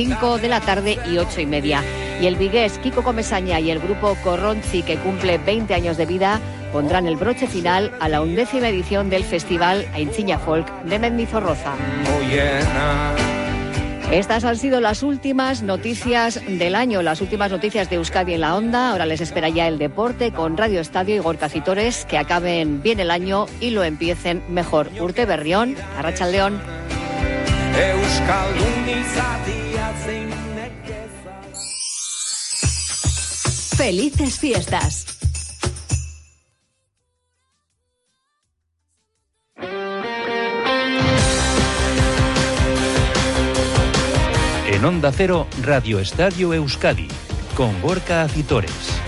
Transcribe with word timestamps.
5 0.00 0.38
de 0.38 0.48
la 0.48 0.62
tarde 0.62 0.98
y 1.12 1.18
8 1.18 1.42
y 1.42 1.46
media. 1.46 1.84
Y 2.22 2.26
el 2.26 2.36
vigués 2.36 2.78
Kiko 2.78 3.02
Comesaña 3.04 3.60
y 3.60 3.70
el 3.70 3.80
grupo 3.80 4.16
Corronzi, 4.24 4.82
que 4.82 4.96
cumple 4.96 5.36
20 5.36 5.74
años 5.74 5.98
de 5.98 6.06
vida, 6.06 6.40
pondrán 6.72 7.06
el 7.06 7.16
broche 7.16 7.46
final 7.46 7.92
a 8.00 8.08
la 8.08 8.22
undécima 8.22 8.70
edición 8.70 9.10
del 9.10 9.24
festival 9.24 9.86
Ainchiña 9.92 10.38
Folk 10.38 10.66
de 10.84 10.98
Mendizorroza. 10.98 11.74
Estas 14.10 14.44
han 14.44 14.56
sido 14.56 14.80
las 14.80 15.02
últimas 15.02 15.62
noticias 15.62 16.40
del 16.48 16.76
año, 16.76 17.02
las 17.02 17.20
últimas 17.20 17.50
noticias 17.50 17.90
de 17.90 17.96
Euskadi 17.96 18.32
en 18.32 18.40
la 18.40 18.56
Onda. 18.56 18.92
Ahora 18.92 19.04
les 19.04 19.20
espera 19.20 19.50
ya 19.50 19.68
el 19.68 19.76
deporte 19.76 20.32
con 20.32 20.56
Radio 20.56 20.80
Estadio 20.80 21.14
y 21.14 21.18
Gorka 21.18 21.50
Citores, 21.50 22.06
que 22.06 22.16
acaben 22.16 22.80
bien 22.80 23.00
el 23.00 23.10
año 23.10 23.44
y 23.60 23.68
lo 23.68 23.84
empiecen 23.84 24.42
mejor. 24.48 24.88
Urte 24.98 25.26
Berrión, 25.26 25.76
Arracha 25.98 26.26
León. 26.26 26.58
Felices 33.82 34.38
fiestas. 34.38 35.06
En 44.66 44.84
Onda 44.84 45.10
Cero, 45.12 45.46
Radio 45.62 45.98
Estadio 45.98 46.52
Euskadi, 46.52 47.08
con 47.56 47.80
Gorka 47.80 48.20
Acitores. 48.20 48.99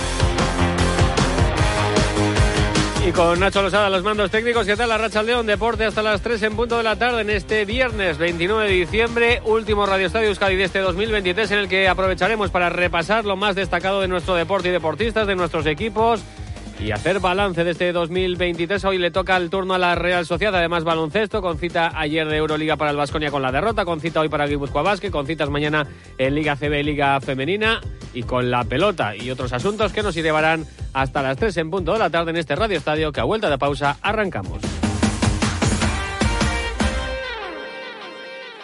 Y 3.05 3.11
con 3.11 3.41
Nacho 3.41 3.63
Losada, 3.63 3.91
los 3.91 4.05
mandos 4.05 4.31
técnicos, 4.31 4.65
¿qué 4.65 4.77
tal? 4.77 4.89
La 4.89 4.97
Racha 4.97 5.25
León, 5.25 5.45
deporte 5.45 5.85
hasta 5.85 6.03
las 6.03 6.21
3 6.21 6.41
en 6.45 6.55
punto 6.55 6.77
de 6.77 6.85
la 6.85 6.95
tarde 6.95 7.23
en 7.23 7.31
este 7.31 7.65
viernes 7.65 8.17
29 8.17 8.69
de 8.69 8.75
diciembre, 8.75 9.43
último 9.45 9.87
Radio 9.87 10.07
Estadio 10.07 10.29
Euskadi 10.29 10.55
de 10.55 10.63
este 10.63 10.79
2023, 10.79 11.51
en 11.51 11.59
el 11.59 11.69
que 11.69 11.89
aprovecharemos 11.89 12.51
para 12.51 12.69
repasar 12.69 13.25
lo 13.25 13.35
más 13.35 13.57
destacado 13.57 14.01
de 14.01 14.07
nuestro 14.07 14.37
deporte 14.37 14.69
y 14.69 14.71
deportistas, 14.71 15.27
de 15.27 15.35
nuestros 15.35 15.67
equipos 15.67 16.23
y 16.81 16.91
hacer 16.91 17.21
balance 17.21 17.65
de 17.65 17.71
este 17.71 17.93
2023. 17.93 18.85
Hoy 18.85 18.99
le 18.99 19.11
toca 19.11 19.37
el 19.37 19.51
turno 19.51 19.75
a 19.75 19.79
la 19.79 19.95
Real 19.95 20.27
Sociedad, 20.27 20.55
además 20.57 20.85
baloncesto, 20.85 21.43
con 21.43 21.59
cita 21.59 21.93
ayer 21.95 22.29
de 22.29 22.37
Euroliga 22.37 22.77
para 22.77 22.91
el 22.91 22.97
Vasconia 22.97 23.31
con 23.31 23.43
la 23.43 23.53
derrota, 23.53 23.85
con 23.85 24.01
cita 24.01 24.21
hoy 24.21 24.29
para 24.29 24.47
Guipúzcoa 24.47 24.83
Basque, 24.83 25.11
con 25.11 25.27
citas 25.27 25.51
mañana 25.51 25.87
en 26.19 26.35
Liga 26.35 26.57
CB 26.57 26.83
Liga 26.85 27.21
Femenina 27.21 27.81
y 28.15 28.23
con 28.25 28.51
la 28.51 28.65
pelota 28.65 29.17
y 29.17 29.31
otros 29.31 29.53
asuntos 29.53 29.93
que 29.93 30.03
nos 30.03 30.15
llevarán 30.15 30.67
hasta 30.93 31.23
las 31.23 31.37
3 31.39 31.57
en 31.59 31.71
punto 31.71 31.93
de 31.93 31.99
la 31.99 32.11
tarde 32.11 32.31
en 32.31 32.37
este 32.37 32.55
Radio 32.57 32.79
Estadio 32.79 33.13
que 33.13 33.21
a 33.21 33.25
vuelta 33.25 33.49
de 33.49 33.59
pausa 33.59 33.97
arrancamos. 34.03 34.61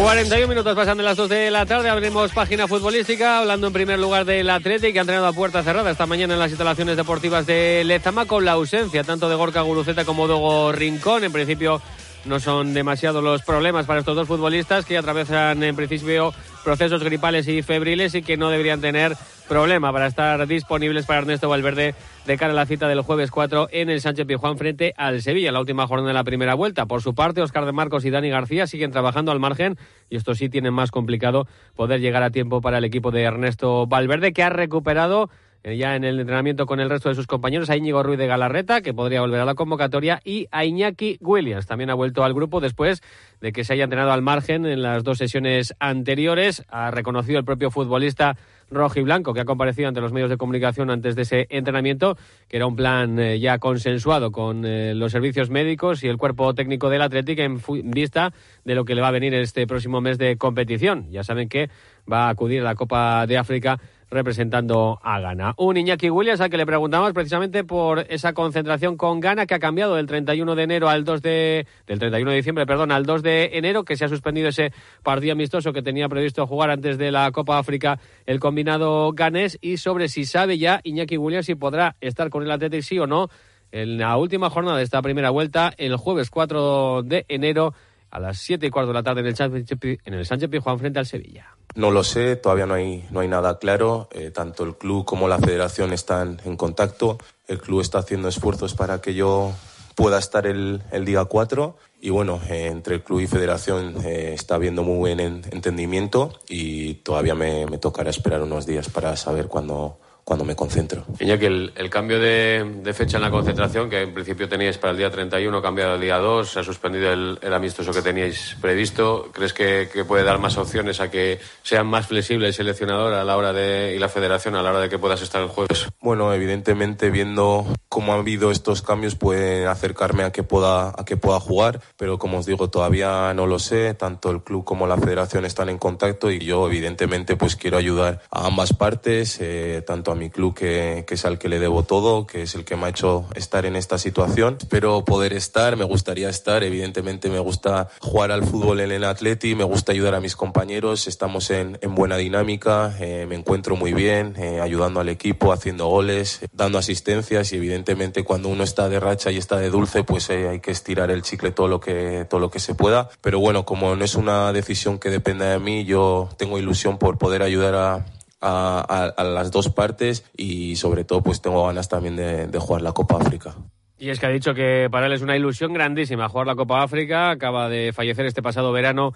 41 0.00 0.48
minutos 0.48 0.74
pasan 0.74 0.96
de 0.96 1.04
las 1.04 1.14
2 1.14 1.28
de 1.28 1.50
la 1.50 1.66
tarde, 1.66 1.90
abrimos 1.90 2.32
página 2.32 2.66
futbolística, 2.66 3.38
hablando 3.38 3.66
en 3.66 3.74
primer 3.74 3.98
lugar 3.98 4.24
del 4.24 4.48
Atlético 4.48 4.94
que 4.94 4.98
ha 4.98 5.02
entrenado 5.02 5.26
a 5.26 5.34
puerta 5.34 5.62
cerrada 5.62 5.90
esta 5.90 6.06
mañana 6.06 6.32
en 6.32 6.40
las 6.40 6.48
instalaciones 6.48 6.96
deportivas 6.96 7.44
de 7.46 7.82
Lezama 7.84 8.24
con 8.24 8.46
la 8.46 8.52
ausencia 8.52 9.04
tanto 9.04 9.28
de 9.28 9.34
Gorka 9.34 9.60
Guruceta 9.60 10.06
como 10.06 10.26
Dogo 10.26 10.72
Rincón. 10.72 11.24
En 11.24 11.32
principio 11.32 11.82
no 12.24 12.40
son 12.40 12.74
demasiados 12.74 13.22
los 13.22 13.42
problemas 13.42 13.86
para 13.86 14.00
estos 14.00 14.16
dos 14.16 14.28
futbolistas 14.28 14.84
que 14.84 14.98
atravesan 14.98 15.62
en 15.62 15.76
principio 15.76 16.32
procesos 16.64 17.02
gripales 17.02 17.48
y 17.48 17.62
febriles 17.62 18.14
y 18.14 18.22
que 18.22 18.36
no 18.36 18.50
deberían 18.50 18.80
tener 18.80 19.16
problema 19.48 19.92
para 19.92 20.06
estar 20.06 20.46
disponibles 20.46 21.06
para 21.06 21.20
Ernesto 21.20 21.48
Valverde 21.48 21.94
de 22.26 22.38
cara 22.38 22.52
a 22.52 22.56
la 22.56 22.66
cita 22.66 22.86
del 22.86 23.00
jueves 23.00 23.30
4 23.30 23.68
en 23.72 23.90
el 23.90 24.00
Sánchez 24.00 24.26
Pizjuán 24.26 24.58
frente 24.58 24.94
al 24.96 25.22
Sevilla, 25.22 25.50
la 25.50 25.58
última 25.60 25.86
jornada 25.88 26.08
de 26.08 26.14
la 26.14 26.24
primera 26.24 26.54
vuelta. 26.54 26.86
Por 26.86 27.02
su 27.02 27.14
parte, 27.14 27.42
Oscar 27.42 27.66
de 27.66 27.72
Marcos 27.72 28.04
y 28.04 28.10
Dani 28.10 28.30
García 28.30 28.66
siguen 28.66 28.92
trabajando 28.92 29.32
al 29.32 29.40
margen 29.40 29.76
y 30.08 30.16
esto 30.16 30.34
sí 30.34 30.48
tienen 30.48 30.72
más 30.72 30.90
complicado 30.90 31.48
poder 31.74 32.00
llegar 32.00 32.22
a 32.22 32.30
tiempo 32.30 32.60
para 32.60 32.78
el 32.78 32.84
equipo 32.84 33.10
de 33.10 33.22
Ernesto 33.22 33.86
Valverde 33.86 34.32
que 34.32 34.42
ha 34.42 34.50
recuperado 34.50 35.30
ya 35.62 35.94
en 35.94 36.04
el 36.04 36.18
entrenamiento 36.18 36.66
con 36.66 36.80
el 36.80 36.88
resto 36.88 37.08
de 37.08 37.14
sus 37.14 37.26
compañeros, 37.26 37.68
a 37.70 37.76
Íñigo 37.76 38.02
Ruiz 38.02 38.18
de 38.18 38.26
Galarreta, 38.26 38.80
que 38.80 38.94
podría 38.94 39.20
volver 39.20 39.40
a 39.40 39.44
la 39.44 39.54
convocatoria, 39.54 40.20
y 40.24 40.46
a 40.50 40.64
Iñaki 40.64 41.18
Williams, 41.20 41.66
también 41.66 41.90
ha 41.90 41.94
vuelto 41.94 42.24
al 42.24 42.34
grupo 42.34 42.60
después 42.60 43.02
de 43.40 43.52
que 43.52 43.64
se 43.64 43.74
haya 43.74 43.84
entrenado 43.84 44.12
al 44.12 44.22
margen 44.22 44.66
en 44.66 44.82
las 44.82 45.04
dos 45.04 45.18
sesiones 45.18 45.74
anteriores. 45.78 46.64
Ha 46.68 46.90
reconocido 46.90 47.38
el 47.38 47.44
propio 47.44 47.70
futbolista 47.70 48.36
rojo 48.70 49.00
y 49.00 49.02
blanco 49.02 49.34
que 49.34 49.40
ha 49.40 49.44
comparecido 49.44 49.88
ante 49.88 50.00
los 50.00 50.12
medios 50.12 50.30
de 50.30 50.36
comunicación 50.36 50.90
antes 50.90 51.16
de 51.16 51.22
ese 51.22 51.46
entrenamiento, 51.50 52.16
que 52.48 52.56
era 52.56 52.66
un 52.66 52.76
plan 52.76 53.18
eh, 53.18 53.40
ya 53.40 53.58
consensuado 53.58 54.30
con 54.30 54.64
eh, 54.64 54.94
los 54.94 55.12
servicios 55.12 55.50
médicos 55.50 56.04
y 56.04 56.08
el 56.08 56.16
cuerpo 56.16 56.54
técnico 56.54 56.88
del 56.88 57.02
Atlético 57.02 57.42
en 57.42 57.60
vista 57.90 58.32
de 58.64 58.74
lo 58.74 58.84
que 58.84 58.94
le 58.94 59.00
va 59.00 59.08
a 59.08 59.12
venir 59.12 59.34
este 59.34 59.66
próximo 59.66 60.00
mes 60.00 60.18
de 60.18 60.36
competición. 60.36 61.10
Ya 61.10 61.24
saben 61.24 61.48
que 61.48 61.68
va 62.10 62.26
a 62.26 62.30
acudir 62.30 62.60
a 62.60 62.64
la 62.64 62.74
Copa 62.74 63.26
de 63.26 63.38
África 63.38 63.80
representando 64.10 64.98
a 65.02 65.20
Ghana. 65.20 65.54
Un 65.56 65.76
Iñaki 65.76 66.10
Williams 66.10 66.40
al 66.40 66.50
que 66.50 66.56
le 66.56 66.66
preguntamos 66.66 67.12
precisamente 67.12 67.64
por 67.64 68.06
esa 68.08 68.32
concentración 68.32 68.96
con 68.96 69.20
Ghana 69.20 69.46
que 69.46 69.54
ha 69.54 69.58
cambiado 69.58 69.94
del 69.94 70.06
31 70.06 70.54
de 70.54 70.62
enero 70.62 70.88
al 70.88 71.04
2 71.04 71.22
de 71.22 71.66
del 71.86 71.98
31 71.98 72.30
de 72.30 72.36
diciembre, 72.36 72.66
perdón, 72.66 72.92
al 72.92 73.06
2 73.06 73.22
de 73.22 73.50
enero, 73.54 73.84
que 73.84 73.96
se 73.96 74.04
ha 74.04 74.08
suspendido 74.08 74.48
ese 74.48 74.72
partido 75.02 75.32
amistoso 75.32 75.72
que 75.72 75.82
tenía 75.82 76.08
previsto 76.08 76.46
jugar 76.46 76.70
antes 76.70 76.98
de 76.98 77.10
la 77.10 77.30
Copa 77.32 77.58
África 77.58 77.98
el 78.26 78.40
combinado 78.40 79.12
ganés 79.12 79.58
y 79.60 79.76
sobre 79.76 80.08
si 80.08 80.24
sabe 80.24 80.58
ya 80.58 80.80
Iñaki 80.84 81.16
Williams 81.16 81.46
si 81.46 81.54
podrá 81.54 81.96
estar 82.00 82.30
con 82.30 82.42
el 82.42 82.50
Atlético 82.50 82.82
sí 82.82 82.98
o 82.98 83.06
no 83.06 83.28
en 83.72 83.98
la 83.98 84.16
última 84.16 84.50
jornada 84.50 84.78
de 84.78 84.84
esta 84.84 85.02
primera 85.02 85.30
vuelta 85.30 85.72
el 85.76 85.96
jueves 85.96 86.30
4 86.30 87.02
de 87.04 87.24
enero 87.28 87.74
a 88.10 88.18
las 88.18 88.38
7 88.38 88.66
y 88.66 88.70
cuarto 88.70 88.88
de 88.88 88.94
la 88.94 89.02
tarde 89.02 89.20
en 89.20 89.26
el 89.26 89.36
Sánchez, 89.36 89.78
en 90.04 90.14
el 90.14 90.50
Pizjuán 90.50 90.78
frente 90.78 90.98
al 90.98 91.06
Sevilla. 91.06 91.56
No 91.74 91.90
lo 91.90 92.02
sé, 92.02 92.36
todavía 92.36 92.66
no 92.66 92.74
hay, 92.74 93.06
no 93.10 93.20
hay 93.20 93.28
nada 93.28 93.58
claro. 93.58 94.08
Eh, 94.12 94.30
tanto 94.30 94.64
el 94.64 94.76
club 94.76 95.04
como 95.04 95.28
la 95.28 95.38
federación 95.38 95.92
están 95.92 96.40
en 96.44 96.56
contacto. 96.56 97.18
El 97.46 97.58
club 97.58 97.80
está 97.80 97.98
haciendo 97.98 98.28
esfuerzos 98.28 98.74
para 98.74 99.00
que 99.00 99.14
yo 99.14 99.52
pueda 99.94 100.18
estar 100.18 100.46
el, 100.46 100.82
el 100.90 101.04
día 101.04 101.24
4 101.24 101.76
y 102.00 102.10
bueno, 102.10 102.40
eh, 102.48 102.66
entre 102.66 102.96
el 102.96 103.02
club 103.02 103.20
y 103.20 103.26
federación 103.26 103.96
eh, 104.04 104.32
está 104.34 104.54
habiendo 104.54 104.82
muy 104.82 104.96
buen 104.96 105.20
entendimiento 105.20 106.32
y 106.48 106.94
todavía 106.94 107.34
me, 107.34 107.66
me 107.66 107.78
tocará 107.78 108.08
esperar 108.10 108.40
unos 108.42 108.66
días 108.66 108.88
para 108.88 109.14
saber 109.16 109.48
cuándo 109.48 109.98
cuando 110.30 110.44
me 110.44 110.54
concentro. 110.54 111.04
que 111.18 111.46
el, 111.46 111.72
el 111.74 111.90
cambio 111.90 112.20
de, 112.20 112.64
de, 112.84 112.94
fecha 112.94 113.16
en 113.16 113.24
la 113.24 113.32
concentración, 113.32 113.90
que 113.90 114.02
en 114.02 114.14
principio 114.14 114.48
teníais 114.48 114.78
para 114.78 114.92
el 114.92 114.96
día 114.96 115.10
31, 115.10 115.60
cambiado 115.60 115.94
al 115.94 116.00
día 116.00 116.18
2, 116.18 116.48
se 116.48 116.60
ha 116.60 116.62
suspendido 116.62 117.12
el, 117.12 117.36
el 117.42 117.52
amistoso 117.52 117.92
que 117.92 118.00
teníais 118.00 118.56
previsto. 118.60 119.30
¿Crees 119.32 119.52
que, 119.52 119.88
que, 119.92 120.04
puede 120.04 120.22
dar 120.22 120.38
más 120.38 120.56
opciones 120.56 121.00
a 121.00 121.10
que 121.10 121.40
sean 121.64 121.88
más 121.88 122.06
flexibles 122.06 122.50
el 122.50 122.54
seleccionador 122.54 123.12
a 123.12 123.24
la 123.24 123.36
hora 123.36 123.52
de, 123.52 123.96
y 123.96 123.98
la 123.98 124.08
federación 124.08 124.54
a 124.54 124.62
la 124.62 124.70
hora 124.70 124.80
de 124.82 124.88
que 124.88 125.00
puedas 125.00 125.20
estar 125.20 125.42
el 125.42 125.48
jueves? 125.48 125.88
Bueno, 126.00 126.32
evidentemente 126.32 127.10
viendo 127.10 127.66
cómo 127.88 128.12
han 128.12 128.20
habido 128.20 128.52
estos 128.52 128.82
cambios 128.82 129.16
puede 129.16 129.66
acercarme 129.66 130.22
a 130.22 130.30
que 130.30 130.44
pueda 130.44 130.90
a 130.90 131.04
que 131.04 131.16
pueda 131.16 131.40
jugar, 131.40 131.80
pero 131.96 132.20
como 132.20 132.38
os 132.38 132.46
digo 132.46 132.70
todavía 132.70 133.34
no 133.34 133.46
lo 133.46 133.58
sé. 133.58 133.94
Tanto 133.94 134.30
el 134.30 134.44
club 134.44 134.62
como 134.64 134.86
la 134.86 134.96
federación 134.96 135.44
están 135.44 135.70
en 135.70 135.78
contacto 135.78 136.30
y 136.30 136.38
yo 136.38 136.68
evidentemente 136.68 137.34
pues 137.34 137.56
quiero 137.56 137.78
ayudar 137.78 138.22
a 138.30 138.46
ambas 138.46 138.72
partes, 138.72 139.36
eh, 139.40 139.82
tanto 139.84 140.12
a 140.12 140.19
mi 140.20 140.30
club, 140.30 140.54
que, 140.54 141.04
es 141.08 141.24
al 141.24 141.38
que 141.38 141.48
le 141.48 141.58
debo 141.58 141.82
todo, 141.82 142.26
que 142.26 142.42
es 142.42 142.54
el 142.54 142.64
que 142.64 142.76
me 142.76 142.86
ha 142.86 142.88
hecho 142.90 143.26
estar 143.34 143.64
en 143.64 143.74
esta 143.74 143.98
situación. 143.98 144.58
Espero 144.60 145.04
poder 145.04 145.32
estar, 145.32 145.76
me 145.76 145.84
gustaría 145.84 146.28
estar, 146.28 146.62
evidentemente 146.62 147.28
me 147.30 147.40
gusta 147.40 147.88
jugar 148.00 148.30
al 148.30 148.44
fútbol 148.44 148.80
en 148.80 148.92
el 148.92 149.04
Atleti, 149.04 149.54
me 149.54 149.64
gusta 149.64 149.92
ayudar 149.92 150.14
a 150.14 150.20
mis 150.20 150.36
compañeros, 150.36 151.08
estamos 151.08 151.50
en, 151.50 151.78
en 151.80 151.94
buena 151.94 152.18
dinámica, 152.18 152.94
eh, 153.00 153.26
me 153.26 153.34
encuentro 153.34 153.76
muy 153.76 153.94
bien, 153.94 154.34
eh, 154.36 154.60
ayudando 154.60 155.00
al 155.00 155.08
equipo, 155.08 155.52
haciendo 155.52 155.86
goles, 155.86 156.40
dando 156.52 156.78
asistencias 156.78 157.52
y 157.52 157.56
evidentemente 157.56 158.22
cuando 158.22 158.50
uno 158.50 158.62
está 158.62 158.88
de 158.88 159.00
racha 159.00 159.30
y 159.30 159.38
está 159.38 159.56
de 159.56 159.70
dulce, 159.70 160.04
pues 160.04 160.28
eh, 160.28 160.48
hay 160.48 160.60
que 160.60 160.70
estirar 160.70 161.10
el 161.10 161.22
chicle 161.22 161.50
todo 161.50 161.66
lo 161.66 161.80
que 161.80 162.26
todo 162.28 162.40
lo 162.40 162.50
que 162.50 162.60
se 162.60 162.74
pueda. 162.74 163.08
Pero 163.22 163.40
bueno, 163.40 163.64
como 163.64 163.96
no 163.96 164.04
es 164.04 164.14
una 164.14 164.52
decisión 164.52 164.98
que 164.98 165.08
dependa 165.08 165.46
de 165.46 165.58
mí, 165.58 165.84
yo 165.84 166.28
tengo 166.36 166.58
ilusión 166.58 166.98
por 166.98 167.16
poder 167.16 167.42
ayudar 167.42 167.74
a 167.74 168.06
a, 168.40 169.12
a, 169.16 169.24
las 169.24 169.50
dos 169.50 169.68
partes 169.68 170.24
y 170.36 170.76
sobre 170.76 171.04
todo 171.04 171.22
pues 171.22 171.40
tengo 171.40 171.66
ganas 171.66 171.88
también 171.88 172.16
de, 172.16 172.58
jugar 172.58 172.82
la 172.82 172.92
Copa 172.92 173.16
África. 173.16 173.54
Y 173.98 174.08
es 174.08 174.18
que 174.18 174.26
ha 174.26 174.30
dicho 174.30 174.54
que 174.54 174.88
para 174.90 175.06
él 175.06 175.12
es 175.12 175.22
una 175.22 175.36
ilusión 175.36 175.74
grandísima 175.74 176.28
jugar 176.28 176.46
la 176.46 176.56
Copa 176.56 176.82
África, 176.82 177.30
acaba 177.30 177.68
de 177.68 177.92
fallecer 177.92 178.26
este 178.26 178.42
pasado 178.42 178.72
verano 178.72 179.12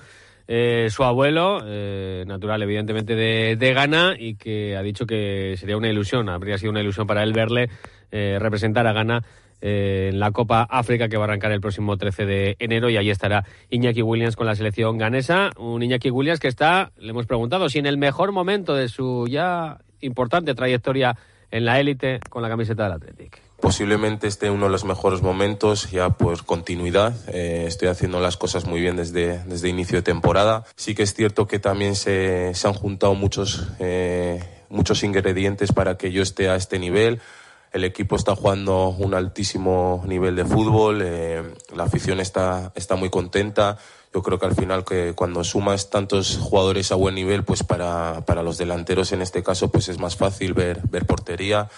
eh, 0.46 0.88
su 0.90 1.04
abuelo, 1.04 1.62
eh, 1.64 2.24
natural 2.26 2.62
evidentemente 2.62 3.14
de, 3.14 3.56
de, 3.56 3.72
Ghana, 3.72 4.14
y 4.18 4.34
que 4.34 4.76
ha 4.76 4.82
dicho 4.82 5.06
que 5.06 5.56
sería 5.58 5.78
una 5.78 5.88
ilusión, 5.88 6.28
habría 6.28 6.58
sido 6.58 6.70
una 6.70 6.82
ilusión 6.82 7.06
para 7.06 7.22
él 7.22 7.32
verle 7.32 7.70
eh, 8.10 8.38
representar 8.38 8.86
a 8.86 8.92
Ghana 8.92 9.24
en 9.60 10.18
la 10.20 10.30
Copa 10.30 10.62
África 10.62 11.08
que 11.08 11.16
va 11.16 11.24
a 11.24 11.26
arrancar 11.26 11.52
el 11.52 11.60
próximo 11.60 11.96
13 11.96 12.26
de 12.26 12.56
enero 12.58 12.90
y 12.90 12.96
ahí 12.96 13.10
estará 13.10 13.44
Iñaki 13.70 14.02
Williams 14.02 14.36
con 14.36 14.46
la 14.46 14.54
selección 14.54 14.98
ganesa. 14.98 15.50
Un 15.58 15.82
Iñaki 15.82 16.10
Williams 16.10 16.40
que 16.40 16.48
está, 16.48 16.92
le 16.98 17.10
hemos 17.10 17.26
preguntado, 17.26 17.68
si 17.68 17.78
en 17.78 17.86
el 17.86 17.98
mejor 17.98 18.32
momento 18.32 18.74
de 18.74 18.88
su 18.88 19.26
ya 19.28 19.78
importante 20.00 20.54
trayectoria 20.54 21.16
en 21.50 21.64
la 21.64 21.80
élite 21.80 22.20
con 22.28 22.42
la 22.42 22.48
camiseta 22.48 22.84
del 22.84 22.92
Athletic 22.92 23.44
posiblemente 23.64 24.26
esté 24.26 24.50
uno 24.50 24.66
de 24.66 24.72
los 24.72 24.84
mejores 24.84 25.22
momentos 25.22 25.90
ya 25.90 26.10
por 26.10 26.44
continuidad. 26.44 27.14
Eh, 27.28 27.64
estoy 27.66 27.88
haciendo 27.88 28.20
las 28.20 28.36
cosas 28.36 28.66
muy 28.66 28.78
bien 28.78 28.94
desde, 28.94 29.42
desde 29.44 29.70
inicio 29.70 29.96
de 29.96 30.02
temporada. 30.02 30.64
Sí 30.76 30.94
que 30.94 31.02
es 31.02 31.14
cierto 31.14 31.46
que 31.46 31.58
también 31.58 31.94
se, 31.94 32.52
se 32.52 32.68
han 32.68 32.74
juntado 32.74 33.14
muchos, 33.14 33.68
eh, 33.78 34.44
muchos 34.68 35.02
ingredientes 35.02 35.72
para 35.72 35.96
que 35.96 36.12
yo 36.12 36.22
esté 36.22 36.50
a 36.50 36.56
este 36.56 36.78
nivel. 36.78 37.22
El 37.74 37.82
equipo 37.82 38.14
está 38.14 38.36
jugando 38.36 38.90
un 38.90 39.14
altísimo 39.14 40.04
nivel 40.06 40.36
de 40.36 40.44
fútbol, 40.44 41.02
eh, 41.02 41.42
la 41.74 41.82
afición 41.82 42.20
está, 42.20 42.70
está 42.76 42.94
muy 42.94 43.10
contenta. 43.10 43.78
Yo 44.14 44.22
creo 44.22 44.38
que 44.38 44.46
al 44.46 44.54
final 44.54 44.84
que 44.84 45.14
cuando 45.16 45.42
sumas 45.42 45.90
tantos 45.90 46.38
jugadores 46.38 46.92
a 46.92 46.94
buen 46.94 47.16
nivel, 47.16 47.42
pues 47.42 47.64
para, 47.64 48.24
para 48.26 48.44
los 48.44 48.58
delanteros 48.58 49.10
en 49.10 49.22
este 49.22 49.42
caso, 49.42 49.72
pues 49.72 49.88
es 49.88 49.98
más 49.98 50.14
fácil 50.14 50.54
ver, 50.54 50.82
ver 50.88 51.04
portería 51.04 51.68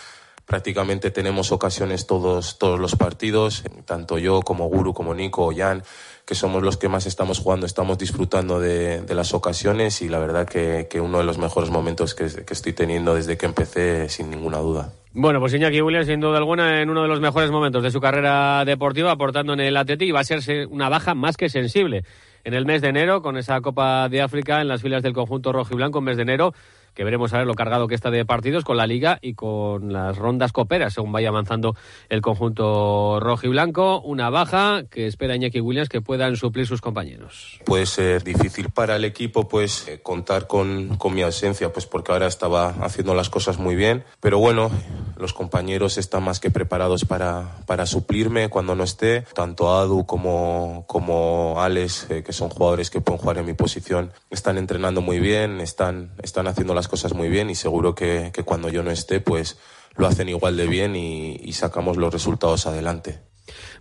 prácticamente 0.47 1.11
tenemos 1.11 1.53
ocasiones 1.53 2.07
todos, 2.07 2.59
todos 2.59 2.79
los 2.79 2.95
partidos, 2.95 3.65
tanto 3.85 4.19
yo 4.19 4.41
como 4.43 4.69
Guru, 4.69 4.95
como 4.95 5.15
Nico 5.15 5.45
o 5.45 5.55
Jan, 5.55 5.83
que 6.25 6.35
somos 6.35 6.63
los 6.63 6.77
que 6.77 6.89
más 6.89 7.07
estamos 7.07 7.41
jugando, 7.41 7.67
estamos 7.67 7.99
disfrutando 7.99 8.61
de, 8.61 9.05
las 9.09 9.35
ocasiones 9.35 10.01
y 10.03 10.09
la 10.09 10.19
verdad 10.19 10.47
que, 10.49 10.87
que, 10.89 11.01
uno 11.01 11.19
de 11.19 11.25
los 11.25 11.39
mejores 11.39 11.71
momentos 11.71 12.15
que, 12.15 12.25
estoy 12.25 12.73
teniendo 12.73 13.15
desde 13.15 13.37
que 13.37 13.47
empecé, 13.47 14.09
sin 14.09 14.31
ninguna 14.31 14.59
duda. 14.59 14.93
Bueno, 15.13 15.41
pues 15.41 15.55
Iñaki 15.55 15.81
Williams, 15.81 16.07
sin 16.07 16.21
duda 16.21 16.39
alguna, 16.39 16.81
en 16.83 16.91
uno 16.91 17.03
de 17.03 17.09
los 17.09 17.21
mejores 17.21 17.51
momentos 17.51 17.83
de 17.83 17.91
su 17.91 18.01
carrera 18.01 18.65
deportiva, 18.65 19.11
aportando 19.11 19.53
en 19.53 19.61
el 19.61 19.77
Atleti 19.77 20.11
va 20.11 20.21
a 20.21 20.25
ser 20.25 20.67
una 20.69 20.89
baja 20.89 21.15
más 21.15 21.37
que 21.37 21.49
sensible 21.49 22.05
en 22.47 22.55
el 22.55 22.65
mes 22.65 22.81
de 22.81 22.89
enero, 22.89 23.23
con 23.23 23.37
esa 23.37 23.61
Copa 23.61 24.09
de 24.09 24.23
África 24.23 24.61
en 24.61 24.69
las 24.69 24.81
filas 24.81 25.03
del 25.03 25.13
conjunto 25.13 25.51
rojo 25.51 25.75
y 25.75 25.77
blanco, 25.77 25.99
en 25.99 26.05
mes 26.05 26.17
de 26.17 26.23
enero, 26.23 26.55
que 26.97 27.05
veremos 27.05 27.33
a 27.35 27.39
ver 27.39 27.47
lo 27.47 27.55
cargado 27.55 27.87
que 27.87 27.95
está 27.95 28.11
de 28.11 28.25
partidos 28.25 28.65
con 28.65 28.79
la 28.79 28.87
Liga 28.87 29.19
y 29.21 29.35
con 29.35 29.93
las 29.93 30.17
rondas 30.17 30.51
coperas, 30.51 30.95
según 30.95 31.13
vaya 31.13 31.29
avanzando 31.29 31.77
el 32.09 32.23
conjunto 32.23 33.21
rojo 33.21 33.47
y 33.47 33.51
blanco. 33.51 34.01
Una 34.01 34.31
baja 34.31 34.85
que 34.91 35.07
espera 35.07 35.37
Iñaki 35.37 35.61
Williams 35.61 35.91
que 35.91 36.01
puedan 36.01 36.37
suplir 36.37 36.67
sus 36.67 36.81
compañeros. 36.81 37.61
Puede 37.67 37.85
ser 37.85 38.25
difícil 38.25 38.71
para 38.71 38.97
el 38.97 39.05
equipo 39.05 39.47
pues 39.47 39.87
eh, 39.87 40.01
contar 40.03 40.47
con, 40.47 40.97
con 40.97 41.15
mi 41.15 41.21
ausencia, 41.21 41.71
pues 41.71 41.85
porque 41.85 42.13
ahora 42.13 42.27
estaba 42.29 42.71
haciendo 42.81 43.15
las 43.15 43.29
cosas 43.29 43.59
muy 43.59 43.77
bien. 43.77 44.05
Pero 44.21 44.39
bueno, 44.39 44.71
los 45.17 45.33
compañeros 45.33 45.99
están 45.99 46.23
más 46.23 46.41
que 46.41 46.51
preparados 46.51 47.05
para, 47.05 47.57
para 47.67 47.87
suplirme 47.87 48.49
cuando 48.49 48.75
no 48.75 48.85
esté. 48.85 49.23
Tanto 49.35 49.77
Adu 49.77 50.07
como, 50.07 50.85
como 50.87 51.61
Alex, 51.61 52.11
eh, 52.11 52.23
que 52.23 52.33
son 52.33 52.51
jugadores 52.51 52.91
que 52.91 53.01
pueden 53.01 53.21
jugar 53.21 53.39
en 53.39 53.47
mi 53.47 53.55
posición, 53.55 54.13
están 54.31 54.59
entrenando 54.59 55.01
muy 55.01 55.21
bien, 55.21 55.61
están, 55.61 56.13
están 56.23 56.47
haciendo 56.47 56.75
las 56.75 56.89
cosas 56.89 57.15
muy 57.15 57.29
bien 57.29 57.51
y 57.51 57.55
seguro 57.55 57.95
que, 57.95 58.31
que 58.33 58.43
cuando 58.43 58.69
yo 58.69 58.83
no 58.83 58.91
esté, 58.91 59.21
pues 59.21 59.59
lo 59.97 60.07
hacen 60.07 60.29
igual 60.29 60.57
de 60.57 60.67
bien 60.67 60.97
y, 60.97 61.53
sacamos 61.53 61.97
los 61.97 62.13
resultados 62.13 62.67
adelante. 62.67 63.19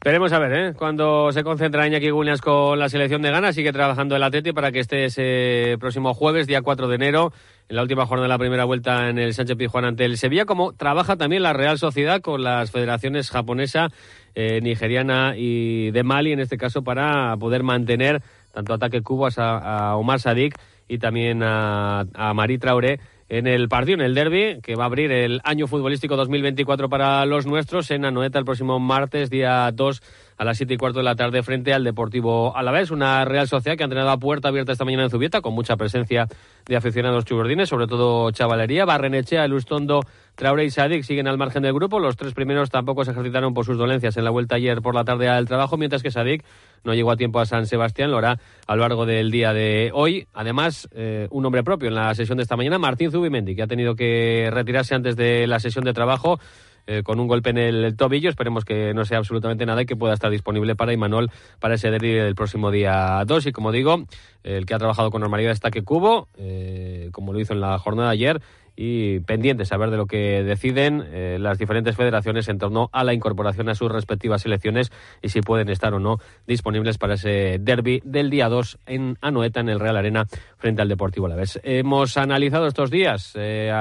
Veremos 0.04 0.32
a 0.32 0.40
ver, 0.40 0.54
¿eh? 0.54 0.74
Cuando 0.78 1.32
se 1.32 1.44
concentra 1.44 1.88
Iñaki 1.88 2.10
con 2.42 2.80
la 2.80 2.88
selección 2.88 3.22
de 3.22 3.32
Ghana, 3.32 3.52
sigue 3.52 3.74
trabajando 3.74 4.16
el 4.16 4.24
Atleti 4.24 4.54
para 4.54 4.72
que 4.72 4.80
esté 4.80 5.06
ese 5.06 5.78
próximo 5.80 6.14
jueves, 6.14 6.48
día 6.48 6.62
4 6.62 6.88
de 6.88 6.96
enero, 6.96 7.34
en 7.68 7.76
la 7.76 7.82
última 7.82 8.06
jornada 8.06 8.26
de 8.26 8.34
la 8.34 8.38
primera 8.38 8.66
vuelta 8.66 9.10
en 9.10 9.18
el 9.18 9.34
Sánchez 9.34 9.58
Pizjuán 9.58 9.86
ante 9.86 10.06
el 10.06 10.18
Sevilla, 10.18 10.46
como 10.46 10.74
trabaja 10.74 11.16
también 11.16 11.44
la 11.44 11.54
Real 11.54 11.80
Sociedad 11.80 12.22
con 12.22 12.44
las 12.44 12.72
federaciones 12.72 13.32
japonesa, 13.32 13.90
eh, 14.36 14.60
nigeriana 14.62 15.34
y 15.36 15.92
de 15.92 16.04
Mali, 16.04 16.32
en 16.32 16.40
este 16.40 16.58
caso, 16.58 16.84
para 16.84 17.36
poder 17.38 17.64
mantener 17.64 18.22
tanto 18.54 18.74
ataque 18.74 19.02
cubas 19.02 19.38
a, 19.40 19.96
Omar 19.96 20.20
Sadik 20.20 20.56
y 20.88 21.00
también 21.00 21.42
a, 21.42 22.06
a 22.14 22.34
Marí 22.34 22.58
Traoré 22.58 23.00
en 23.28 23.48
el 23.48 23.68
partido, 23.68 23.96
en 23.96 24.06
el 24.06 24.14
derby, 24.14 24.60
que 24.62 24.76
va 24.76 24.84
a 24.84 24.88
abrir 24.88 25.12
el 25.12 25.42
año 25.44 25.66
futbolístico 25.66 26.16
2024 26.16 26.90
para 26.90 27.26
los 27.26 27.48
nuestros 27.48 27.90
en 27.90 28.06
Anoeta 28.06 28.38
el 28.38 28.46
próximo 28.46 28.80
martes, 28.80 29.32
día 29.32 29.72
2 29.74 30.02
a 30.38 30.44
las 30.44 30.58
siete 30.58 30.74
y 30.74 30.78
cuarto 30.78 31.00
de 31.00 31.06
la 31.06 31.16
tarde 31.16 31.44
frente 31.44 31.74
al 31.74 31.84
Deportivo 31.84 32.56
Alavés, 32.56 32.92
una 32.92 33.24
Real 33.26 33.48
Sociedad 33.48 33.78
que 33.78 33.84
ha 33.84 33.86
entrenado 33.86 34.12
a 34.12 34.18
puerta 34.18 34.50
abierta 34.50 34.72
esta 34.72 34.86
mañana 34.86 35.04
en 35.04 35.10
Zubieta 35.10 35.42
con 35.42 35.54
mucha 35.54 35.78
presencia 35.78 36.28
de 36.66 36.76
aficionados 36.76 37.26
chubordines, 37.26 37.70
sobre 37.70 37.88
todo 37.88 38.32
chavalería, 38.32 38.86
Barrenechea, 38.86 39.48
Lustondo, 39.48 40.02
Traoré 40.36 40.66
y 40.66 40.70
Sadik 40.70 41.04
siguen 41.04 41.28
al 41.28 41.38
margen 41.38 41.64
del 41.64 41.74
grupo, 41.74 42.00
los 42.00 42.18
tres 42.18 42.34
primeros 42.34 42.70
tampoco 42.70 43.06
se 43.06 43.12
ejercitaron 43.12 43.54
por 43.54 43.66
sus 43.66 43.78
dolencias 43.78 44.18
en 44.18 44.26
la 44.26 44.32
vuelta 44.32 44.56
ayer 44.56 44.82
por 44.82 44.94
la 44.94 45.06
tarde 45.06 45.30
al 45.30 45.48
trabajo, 45.48 45.78
mientras 45.78 46.04
que 46.04 46.12
Sadik 46.12 46.44
no 46.84 46.94
llegó 46.94 47.12
a 47.12 47.18
tiempo 47.18 47.40
a 47.40 47.46
San 47.46 47.66
Sebastián, 47.66 48.12
lo 48.12 48.18
hará 48.18 48.38
a 48.68 48.76
lo 48.76 48.82
largo 48.82 49.06
del 49.06 49.32
día 49.32 49.54
de 49.54 49.92
hoy. 49.94 50.28
Además, 50.34 50.88
eh, 50.94 51.28
un 51.32 51.44
nombre 51.44 51.64
propio 51.64 51.88
en 51.88 51.96
la 51.96 52.14
sesión 52.14 52.38
de 52.38 52.44
esta 52.44 52.58
mañana, 52.58 52.78
Martín 52.78 53.12
Zubimendi, 53.12 53.56
que 53.56 53.64
ha 53.64 53.68
tenido 53.68 53.96
que 53.96 54.50
retirarse 54.52 54.94
antes 54.94 55.16
de 55.16 55.48
la 55.48 55.60
sesión 55.60 55.86
de 55.86 55.94
trabajo 55.94 56.40
eh, 56.88 57.04
con 57.04 57.20
un 57.20 57.28
golpe 57.28 57.50
en 57.50 57.58
el, 57.58 57.96
tobillo. 57.96 58.30
Esperemos 58.30 58.66
que 58.66 58.94
no 58.94 59.06
sea 59.06 59.18
absolutamente 59.18 59.66
nada 59.66 59.82
y 59.82 59.86
que 59.86 59.96
pueda 59.96 60.14
estar 60.14 60.30
disponible 60.30 60.76
para 60.76 60.94
Imanol 60.94 61.32
para 61.60 61.76
ese 61.76 61.90
derby 61.90 62.12
del 62.12 62.36
próximo 62.36 62.72
día 62.72 63.24
2. 63.26 63.48
Y 63.48 63.52
como 63.52 63.72
digo, 63.72 64.06
el 64.44 64.66
que 64.66 64.74
ha 64.74 64.80
trabajado 64.80 65.12
con 65.12 65.22
normalidad 65.22 65.52
está 65.52 65.72
que 65.72 65.84
Cubo, 65.84 66.28
eh, 66.38 67.10
como 67.12 67.34
lo 67.34 67.40
hizo 67.40 67.54
en 67.54 67.62
la 67.62 67.78
jornada 67.80 68.10
de 68.10 68.14
ayer, 68.14 68.42
y 68.76 69.20
pendientes 69.22 69.72
a 69.72 69.78
ver 69.78 69.90
de 69.90 69.98
lo 69.98 70.06
que 70.06 70.44
deciden 70.44 71.06
eh, 71.12 71.38
las 71.40 71.58
diferentes 71.58 71.96
federaciones 71.96 72.48
en 72.50 72.58
torno 72.58 72.90
a 72.92 73.04
la 73.04 73.14
incorporación 73.14 73.70
a 73.70 73.76
sus 73.76 73.92
respectivas 73.92 74.42
selecciones 74.42 74.92
y 75.22 75.30
si 75.30 75.42
pueden 75.42 75.70
estar 75.70 75.94
o 75.94 76.00
no 76.00 76.18
disponibles 76.48 76.98
para 76.98 77.16
ese 77.16 77.58
derby 77.60 78.02
del 78.04 78.30
día 78.30 78.50
2 78.50 78.80
en 78.86 79.18
Anoeta, 79.22 79.60
en 79.60 79.70
el 79.70 79.80
Real 79.80 79.98
Arena, 79.98 80.26
frente 80.58 80.82
al 80.82 80.90
Deportivo 80.90 81.28
Alavés. 81.28 81.60
Hemos 81.64 82.18
analizado 82.18 82.68
estos 82.68 82.92
días 82.92 83.34
eh, 83.36 83.72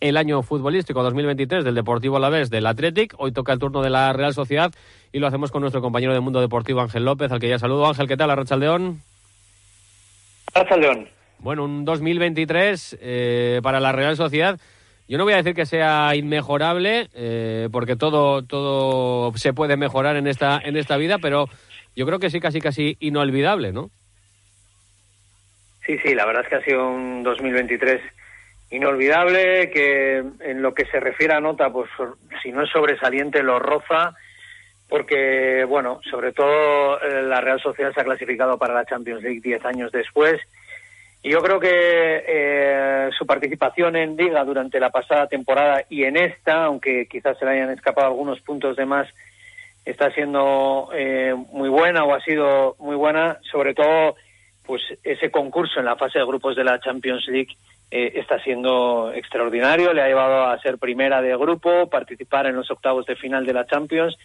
el 0.00 0.16
año 0.16 0.42
futbolístico 0.42 1.02
2023 1.02 1.64
del 1.64 1.74
Deportivo 1.74 2.16
Alavés, 2.16 2.50
del 2.50 2.66
Athletic. 2.66 3.14
Hoy 3.18 3.32
toca 3.32 3.52
el 3.52 3.58
turno 3.58 3.82
de 3.82 3.90
la 3.90 4.12
Real 4.12 4.34
Sociedad 4.34 4.72
y 5.12 5.18
lo 5.18 5.26
hacemos 5.26 5.50
con 5.50 5.62
nuestro 5.62 5.80
compañero 5.82 6.14
de 6.14 6.20
Mundo 6.20 6.40
Deportivo 6.40 6.80
Ángel 6.80 7.04
López, 7.04 7.32
al 7.32 7.40
que 7.40 7.48
ya 7.48 7.58
saludo. 7.58 7.86
Ángel, 7.86 8.06
¿qué 8.06 8.16
tal? 8.16 8.30
Arrachaldeón. 8.30 9.00
Arrachaldeón. 10.54 11.19
Bueno, 11.42 11.64
un 11.64 11.86
2023 11.86 12.98
eh, 13.00 13.60
para 13.62 13.80
la 13.80 13.92
Real 13.92 14.14
Sociedad. 14.16 14.60
Yo 15.08 15.16
no 15.16 15.24
voy 15.24 15.32
a 15.32 15.38
decir 15.38 15.54
que 15.54 15.66
sea 15.66 16.14
inmejorable, 16.14 17.08
eh, 17.14 17.68
porque 17.72 17.96
todo, 17.96 18.44
todo 18.44 19.32
se 19.36 19.54
puede 19.54 19.76
mejorar 19.76 20.16
en 20.16 20.26
esta, 20.26 20.60
en 20.62 20.76
esta 20.76 20.98
vida, 20.98 21.18
pero 21.18 21.46
yo 21.96 22.06
creo 22.06 22.18
que 22.18 22.30
sí, 22.30 22.40
casi, 22.40 22.60
casi 22.60 22.96
inolvidable, 23.00 23.72
¿no? 23.72 23.90
Sí, 25.84 25.98
sí, 25.98 26.14
la 26.14 26.26
verdad 26.26 26.42
es 26.44 26.48
que 26.48 26.56
ha 26.56 26.64
sido 26.64 26.88
un 26.88 27.22
2023 27.22 28.02
inolvidable, 28.70 29.70
que 29.70 30.18
en 30.18 30.62
lo 30.62 30.74
que 30.74 30.84
se 30.84 31.00
refiere 31.00 31.34
a 31.34 31.40
nota, 31.40 31.72
pues 31.72 31.90
si 32.42 32.52
no 32.52 32.62
es 32.62 32.70
sobresaliente, 32.70 33.42
lo 33.42 33.58
roza, 33.58 34.14
porque, 34.88 35.64
bueno, 35.66 36.00
sobre 36.08 36.32
todo 36.32 37.00
eh, 37.00 37.22
la 37.22 37.40
Real 37.40 37.60
Sociedad 37.60 37.92
se 37.94 38.02
ha 38.02 38.04
clasificado 38.04 38.58
para 38.58 38.74
la 38.74 38.84
Champions 38.84 39.22
League 39.22 39.40
10 39.42 39.64
años 39.64 39.90
después 39.90 40.40
yo 41.22 41.40
creo 41.42 41.60
que 41.60 41.68
eh, 42.26 43.10
su 43.16 43.26
participación 43.26 43.96
en 43.96 44.16
Liga 44.16 44.42
durante 44.44 44.80
la 44.80 44.90
pasada 44.90 45.26
temporada 45.26 45.84
y 45.90 46.04
en 46.04 46.16
esta, 46.16 46.64
aunque 46.64 47.06
quizás 47.06 47.38
se 47.38 47.44
le 47.44 47.52
hayan 47.52 47.70
escapado 47.70 48.06
algunos 48.06 48.40
puntos 48.40 48.76
de 48.76 48.86
más, 48.86 49.06
está 49.84 50.10
siendo 50.12 50.88
eh, 50.94 51.34
muy 51.52 51.68
buena 51.68 52.04
o 52.04 52.14
ha 52.14 52.20
sido 52.20 52.74
muy 52.78 52.96
buena. 52.96 53.38
Sobre 53.50 53.74
todo, 53.74 54.16
pues 54.64 54.80
ese 55.04 55.30
concurso 55.30 55.80
en 55.80 55.86
la 55.86 55.96
fase 55.96 56.18
de 56.18 56.24
grupos 56.24 56.56
de 56.56 56.64
la 56.64 56.80
Champions 56.80 57.26
League 57.28 57.54
eh, 57.90 58.12
está 58.14 58.42
siendo 58.42 59.12
extraordinario. 59.12 59.92
Le 59.92 60.02
ha 60.02 60.08
llevado 60.08 60.44
a 60.46 60.58
ser 60.60 60.78
primera 60.78 61.20
de 61.20 61.36
grupo, 61.36 61.90
participar 61.90 62.46
en 62.46 62.56
los 62.56 62.70
octavos 62.70 63.04
de 63.04 63.16
final 63.16 63.44
de 63.44 63.52
la 63.52 63.66
Champions 63.66 64.16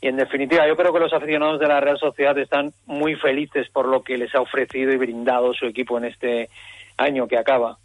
y 0.00 0.08
en 0.08 0.16
definitiva, 0.16 0.66
yo 0.66 0.76
creo 0.76 0.92
que 0.92 1.00
los 1.00 1.12
aficionados 1.12 1.60
de 1.60 1.68
la 1.68 1.80
Real 1.80 1.98
Sociedad 1.98 2.36
están 2.38 2.72
muy 2.86 3.16
felices 3.16 3.68
por 3.70 3.86
lo 3.86 4.02
que 4.02 4.16
les 4.16 4.34
ha 4.34 4.40
ofrecido 4.40 4.92
y 4.92 4.96
brindado 4.96 5.52
su 5.52 5.66
equipo 5.66 5.98
en 5.98 6.06
este 6.06 6.48
año 6.96 7.26
que 7.28 7.36
acaba. 7.36 7.76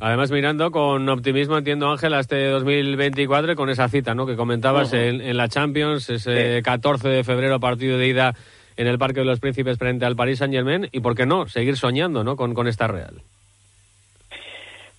Además, 0.00 0.32
mirando 0.32 0.70
con 0.70 1.08
optimismo, 1.08 1.56
entiendo 1.58 1.90
Ángel, 1.90 2.14
a 2.14 2.20
este 2.20 2.46
2024 2.48 3.52
y 3.52 3.54
con 3.54 3.70
esa 3.70 3.88
cita 3.88 4.14
¿no? 4.14 4.26
que 4.26 4.36
comentabas 4.36 4.92
en, 4.94 5.36
la 5.36 5.48
Champions, 5.48 6.10
ese 6.10 6.60
14 6.62 7.08
de 7.08 7.24
febrero, 7.24 7.60
partido 7.60 7.98
de 7.98 8.08
ida 8.08 8.34
en 8.76 8.88
el 8.88 8.98
Parque 8.98 9.20
de 9.20 9.26
los 9.26 9.38
Príncipes 9.38 9.78
frente 9.78 10.06
al 10.06 10.16
Paris 10.16 10.38
Saint-Germain, 10.38 10.88
y 10.90 11.00
por 11.00 11.14
qué 11.14 11.26
no, 11.26 11.46
seguir 11.46 11.76
soñando 11.76 12.24
¿no? 12.24 12.34
con, 12.34 12.54
con 12.54 12.66
esta 12.66 12.88
Real. 12.88 13.22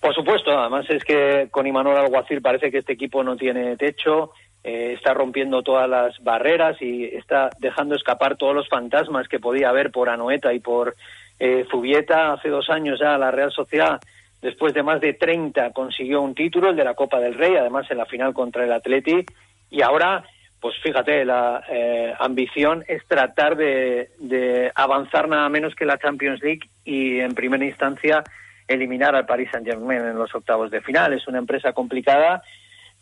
Por 0.00 0.14
supuesto, 0.14 0.56
además 0.56 0.86
es 0.88 1.04
que 1.04 1.48
con 1.50 1.66
Imanol 1.66 1.96
Alguacil 1.96 2.40
parece 2.40 2.70
que 2.70 2.78
este 2.78 2.92
equipo 2.92 3.24
no 3.24 3.36
tiene 3.36 3.76
techo, 3.76 4.30
eh, 4.66 4.94
está 4.94 5.14
rompiendo 5.14 5.62
todas 5.62 5.88
las 5.88 6.18
barreras 6.24 6.76
y 6.82 7.04
está 7.04 7.50
dejando 7.60 7.94
escapar 7.94 8.36
todos 8.36 8.52
los 8.52 8.68
fantasmas 8.68 9.28
que 9.28 9.38
podía 9.38 9.68
haber 9.68 9.92
por 9.92 10.08
Anoeta 10.08 10.52
y 10.52 10.58
por 10.58 10.96
eh, 11.38 11.64
Zubieta. 11.70 12.32
Hace 12.32 12.48
dos 12.48 12.68
años 12.68 12.98
ya 12.98 13.16
la 13.16 13.30
Real 13.30 13.52
Sociedad, 13.52 14.00
después 14.42 14.74
de 14.74 14.82
más 14.82 15.00
de 15.00 15.12
30, 15.12 15.70
consiguió 15.70 16.20
un 16.20 16.34
título, 16.34 16.70
el 16.70 16.76
de 16.76 16.82
la 16.82 16.94
Copa 16.94 17.20
del 17.20 17.34
Rey, 17.34 17.54
además 17.54 17.88
en 17.92 17.98
la 17.98 18.06
final 18.06 18.34
contra 18.34 18.64
el 18.64 18.72
Atleti. 18.72 19.24
Y 19.70 19.82
ahora, 19.82 20.24
pues 20.60 20.74
fíjate, 20.82 21.24
la 21.24 21.62
eh, 21.70 22.12
ambición 22.18 22.82
es 22.88 23.06
tratar 23.06 23.56
de, 23.56 24.08
de 24.18 24.72
avanzar 24.74 25.28
nada 25.28 25.48
menos 25.48 25.76
que 25.76 25.86
la 25.86 25.96
Champions 25.96 26.42
League 26.42 26.68
y 26.84 27.20
en 27.20 27.36
primera 27.36 27.64
instancia 27.64 28.24
eliminar 28.66 29.14
al 29.14 29.26
Paris 29.26 29.48
Saint-Germain 29.52 30.00
en 30.00 30.18
los 30.18 30.34
octavos 30.34 30.72
de 30.72 30.80
final. 30.80 31.12
Es 31.12 31.28
una 31.28 31.38
empresa 31.38 31.72
complicada 31.72 32.42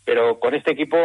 pero 0.05 0.39
con 0.39 0.53
este 0.53 0.71
equipo 0.71 0.97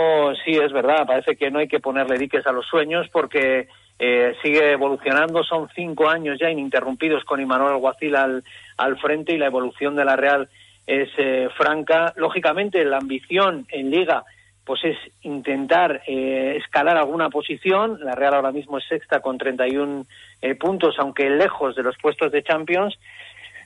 sí 0.45 0.53
es 0.53 0.73
verdad, 0.73 1.07
parece 1.07 1.35
que 1.35 1.51
no 1.51 1.59
hay 1.59 1.69
que 1.69 1.81
ponerle 1.81 2.19
diques 2.19 2.47
a 2.47 2.53
los 2.53 2.67
sueños 2.67 3.09
porque 3.11 3.69
eh, 3.99 4.35
sigue 4.43 4.73
evolucionando, 4.73 5.43
son 5.43 5.69
cinco 5.75 6.09
años 6.09 6.39
ya 6.39 6.51
ininterrumpidos 6.51 7.25
con 7.25 7.41
Imanuel 7.41 7.73
Alguacil 7.73 8.15
al, 8.15 8.45
al 8.77 8.99
frente 8.99 9.35
y 9.35 9.39
la 9.39 9.47
evolución 9.47 9.97
de 9.97 10.05
la 10.05 10.17
Real 10.17 10.49
es 10.87 11.09
eh, 11.19 11.49
franca. 11.57 12.13
Lógicamente 12.17 12.85
la 12.85 12.99
ambición 12.99 13.67
en 13.71 13.91
liga 13.91 14.25
pues 14.65 14.85
es 14.85 14.97
intentar 15.23 16.03
eh, 16.07 16.57
escalar 16.59 16.97
alguna 16.97 17.29
posición. 17.29 17.99
La 18.05 18.15
Real 18.15 18.35
ahora 18.35 18.53
mismo 18.53 18.79
es 18.79 18.85
sexta 18.89 19.21
con 19.21 19.37
31 19.37 20.07
eh, 20.43 20.55
puntos, 20.55 20.95
aunque 20.99 21.29
lejos 21.29 21.75
de 21.75 21.83
los 21.83 21.97
puestos 21.99 22.31
de 22.31 22.43
Champions. 22.45 22.97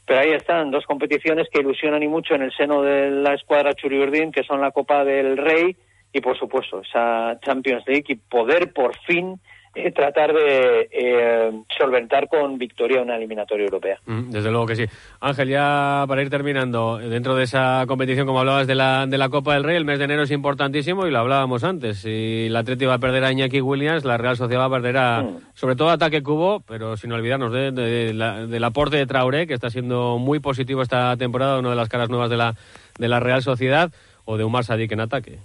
Pero 0.07 0.21
ahí 0.21 0.33
están 0.33 0.71
dos 0.71 0.85
competiciones 0.85 1.49
que 1.51 1.61
ilusionan 1.61 2.03
y 2.03 2.09
mucho 2.09 2.35
en 2.35 2.43
el 2.43 2.53
seno 2.53 2.83
de 2.83 3.11
la 3.11 3.35
escuadra 3.35 3.75
Churiurdin, 3.75 4.33
que 4.33 4.45
son 4.45 4.61
la 4.61 4.71
Copa 4.71 5.05
del 5.05 5.37
Rey 5.37 5.77
y, 6.13 6.21
por 6.21 6.39
supuesto, 6.39 6.83
esa 6.83 7.39
Champions 7.41 7.85
League 7.87 8.05
y 8.09 8.17
poder 8.17 8.73
por 8.73 8.97
fin 9.07 9.41
eh, 9.75 9.91
tratar 9.93 10.33
de 10.33 10.89
eh, 10.93 11.53
solventar 11.77 12.29
con 12.29 12.59
victoria 12.59 13.03
una 13.03 13.17
eliminatoria 13.17 13.65
europea. 13.65 13.99
Mm, 14.07 14.31
desde 14.31 14.51
luego 14.51 14.67
que 14.67 14.77
sí. 14.77 14.85
Ángel, 15.21 15.49
ya 15.49 16.05
para 16.07 16.23
ir 16.23 16.31
terminando, 16.31 16.99
dentro 16.99 17.35
de 17.35 17.45
esa 17.45 17.85
competición, 17.87 18.27
como 18.27 18.41
hablabas 18.41 18.67
de 18.67 18.75
la, 18.75 19.07
de 19.07 19.19
la 19.19 19.29
Copa 19.29 19.55
del 19.55 19.65
Rey, 19.65 19.77
el 19.77 19.85
mes 19.85 19.99
de 19.99 20.05
enero 20.05 20.23
es 20.23 20.31
importantísimo 20.31 21.07
y 21.07 21.11
lo 21.11 21.19
hablábamos 21.19 21.65
antes. 21.65 21.99
Si 21.99 22.49
la 22.49 22.61
Atleti 22.61 22.85
va 22.85 22.95
a 22.95 22.99
perder 22.99 23.25
a 23.25 23.33
Iñaki 23.33 23.61
Williams, 23.61 24.05
la 24.05 24.17
Real 24.17 24.37
Sociedad 24.37 24.63
va 24.63 24.67
a 24.67 24.71
perder 24.71 24.97
a, 24.97 25.23
mm. 25.23 25.39
sobre 25.55 25.77
todo 25.77 25.91
ataque 25.91 26.23
cubo, 26.23 26.61
pero 26.61 26.97
sin 26.97 27.13
olvidarnos 27.13 27.53
de, 27.53 27.73
del 27.73 28.65
aporte 28.65 28.97
de 28.97 29.07
Traoré, 29.07 29.47
que 29.47 29.55
está 29.55 29.71
siendo 29.71 30.19
muy 30.19 30.41
positivo 30.41 30.83
esta 30.83 31.17
temporada, 31.17 31.59
una 31.59 31.71
de 31.71 31.77
las 31.77 31.89
caras 31.89 32.09
nuevas 32.09 32.31
de 32.31 32.37
la, 32.37 32.55
de 32.99 33.09
la 33.09 33.21
Real 33.21 33.43
Sociedad, 33.43 33.91
o 34.25 34.37
de 34.37 34.45
Umar 34.45 34.65
Sadik 34.65 34.93
en 34.93 35.01
ataque. 35.01 35.39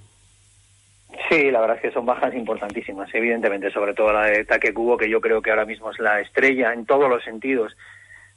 Sí, 1.29 1.51
la 1.51 1.61
verdad 1.61 1.75
es 1.75 1.83
que 1.83 1.91
son 1.91 2.07
bajas 2.07 2.33
importantísimas, 2.33 3.07
evidentemente, 3.13 3.69
sobre 3.69 3.93
todo 3.93 4.11
la 4.11 4.25
de 4.25 4.45
Taque 4.45 4.73
Cubo, 4.73 4.97
que 4.97 5.09
yo 5.09 5.21
creo 5.21 5.41
que 5.43 5.51
ahora 5.51 5.65
mismo 5.65 5.91
es 5.91 5.99
la 5.99 6.19
estrella 6.21 6.73
en 6.73 6.87
todos 6.87 7.07
los 7.07 7.23
sentidos 7.23 7.77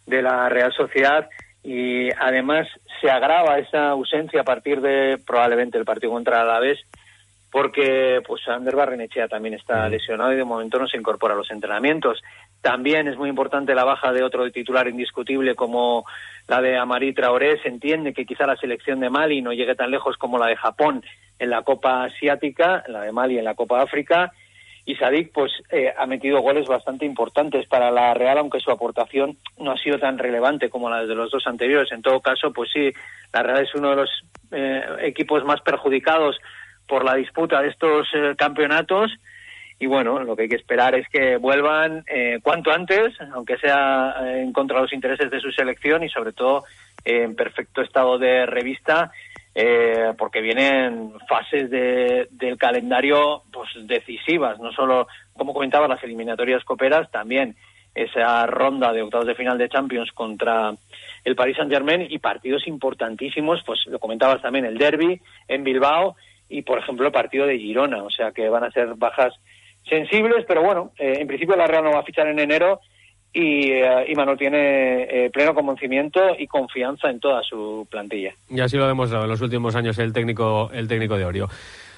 de 0.06 0.20
la 0.20 0.49
Real 0.50 0.72
Sociedad 0.72 1.30
y 1.62 2.11
además 2.12 2.68
se 3.00 3.11
agrava 3.11 3.58
esa 3.58 3.90
ausencia 3.90 4.42
a 4.42 4.44
partir 4.44 4.80
de 4.82 5.18
probablemente 5.26 5.78
el 5.78 5.84
partido 5.84 6.12
contra 6.12 6.42
Alavés 6.42 6.80
porque 7.52 8.22
pues 8.26 8.49
Ander 8.49 8.75
Barrenechea 8.75 9.28
también 9.28 9.54
está 9.54 9.87
lesionado 9.88 10.32
y 10.32 10.37
de 10.37 10.44
momento 10.44 10.78
no 10.78 10.88
se 10.88 10.96
incorpora 10.96 11.34
a 11.34 11.37
los 11.37 11.50
entrenamientos. 11.50 12.22
También 12.62 13.08
es 13.08 13.18
muy 13.18 13.28
importante 13.28 13.75
la 13.75 13.84
baja 13.84 14.11
de 14.11 14.22
otro 14.22 14.50
titular 14.50 14.88
indiscutible 14.88 15.54
como 15.54 16.06
la 16.49 16.62
de 16.62 16.78
Amari 16.78 17.12
Traoré. 17.12 17.61
Se 17.61 17.68
entiende 17.68 18.14
que 18.14 18.25
quizá 18.25 18.46
la 18.46 18.56
selección 18.56 19.00
de 19.00 19.11
Mali 19.11 19.42
no 19.42 19.52
llegue 19.52 19.75
tan 19.75 19.90
lejos 19.90 20.16
como 20.16 20.38
la 20.38 20.46
de 20.46 20.56
Japón 20.56 21.04
en 21.38 21.50
la 21.50 21.62
Copa 21.62 22.04
Asiática, 22.04 22.84
la 22.88 23.02
de 23.02 23.12
Mali 23.12 23.38
en 23.38 23.44
la 23.44 23.54
Copa 23.54 23.82
África. 23.82 24.32
Y 24.84 24.96
Sadik 24.96 25.32
pues 25.32 25.52
eh, 25.70 25.92
ha 25.96 26.06
metido 26.06 26.40
goles 26.40 26.66
bastante 26.66 27.06
importantes 27.06 27.66
para 27.66 27.90
la 27.90 28.14
Real, 28.14 28.38
aunque 28.38 28.60
su 28.60 28.70
aportación 28.70 29.36
no 29.58 29.72
ha 29.72 29.76
sido 29.76 29.98
tan 29.98 30.18
relevante 30.18 30.70
como 30.70 30.90
la 30.90 31.04
de 31.04 31.14
los 31.14 31.30
dos 31.30 31.46
anteriores. 31.46 31.92
En 31.92 32.02
todo 32.02 32.20
caso, 32.20 32.52
pues 32.52 32.70
sí, 32.72 32.90
la 33.32 33.42
Real 33.42 33.62
es 33.62 33.74
uno 33.74 33.90
de 33.90 33.96
los 33.96 34.10
eh, 34.50 34.82
equipos 35.02 35.44
más 35.44 35.60
perjudicados 35.60 36.40
por 36.88 37.04
la 37.04 37.14
disputa 37.14 37.62
de 37.62 37.68
estos 37.68 38.08
eh, 38.12 38.34
campeonatos. 38.36 39.12
Y 39.78 39.86
bueno, 39.86 40.20
lo 40.20 40.34
que 40.34 40.42
hay 40.42 40.48
que 40.48 40.56
esperar 40.56 40.94
es 40.94 41.08
que 41.08 41.38
vuelvan 41.38 42.04
cuanto 42.44 42.70
antes, 42.70 43.14
aunque 43.34 43.56
sea 43.58 44.14
en 44.36 44.52
contra 44.52 44.76
de 44.76 44.82
los 44.82 44.92
intereses 44.92 45.28
de 45.28 45.40
su 45.40 45.50
selección 45.50 46.04
y 46.04 46.08
sobre 46.08 46.32
todo 46.32 46.62
en 47.04 47.34
perfecto 47.34 47.82
estado 47.82 48.16
de 48.16 48.46
revista 48.46 49.10
eh, 49.54 50.12
porque 50.16 50.40
vienen 50.40 51.12
fases 51.28 51.71
de, 51.71 52.28
del 52.30 52.56
calendario 52.56 53.42
pues 53.52 53.68
decisivas, 53.87 54.59
no 54.59 54.73
solo, 54.73 55.06
como 55.35 55.52
comentaba, 55.52 55.88
las 55.88 56.02
eliminatorias 56.02 56.64
coperas, 56.64 57.11
también 57.11 57.56
esa 57.94 58.47
ronda 58.47 58.92
de 58.92 59.02
octavos 59.02 59.26
de 59.26 59.35
final 59.35 59.59
de 59.59 59.68
Champions 59.68 60.12
contra 60.12 60.75
el 61.25 61.37
Paris 61.37 61.56
Saint 61.56 61.71
Germain 61.71 62.06
y 62.09 62.18
partidos 62.18 62.66
importantísimos, 62.66 63.62
pues 63.66 63.80
lo 63.87 63.99
comentabas 63.99 64.40
también, 64.40 64.64
el 64.64 64.78
derby 64.78 65.21
en 65.49 65.62
Bilbao 65.62 66.16
y, 66.49 66.62
por 66.62 66.78
ejemplo, 66.78 67.06
el 67.06 67.12
partido 67.12 67.47
de 67.47 67.59
Girona, 67.59 68.02
o 68.02 68.11
sea 68.11 68.32
que 68.32 68.49
van 68.49 68.64
a 68.64 68.71
ser 68.71 68.94
bajas 68.94 69.35
sensibles, 69.88 70.44
pero 70.47 70.62
bueno, 70.62 70.92
eh, 70.99 71.18
en 71.21 71.26
principio 71.26 71.56
la 71.56 71.66
Real 71.66 71.85
no 71.85 71.92
va 71.92 72.00
a 72.00 72.04
fichar 72.04 72.26
en 72.28 72.38
enero 72.38 72.80
y, 73.32 73.70
eh, 73.70 74.12
Manuel 74.14 74.38
tiene 74.38 75.02
eh, 75.04 75.30
pleno 75.30 75.54
convencimiento 75.54 76.20
y 76.38 76.46
confianza 76.46 77.08
en 77.08 77.18
toda 77.20 77.42
su 77.42 77.86
plantilla. 77.90 78.34
Y 78.50 78.60
así 78.60 78.76
lo 78.76 78.84
ha 78.84 78.88
demostrado 78.88 79.24
en 79.24 79.30
los 79.30 79.40
últimos 79.40 79.74
años 79.74 79.98
el 79.98 80.12
técnico, 80.12 80.70
el 80.72 80.88
técnico 80.88 81.16
de 81.16 81.24
Orio. 81.24 81.48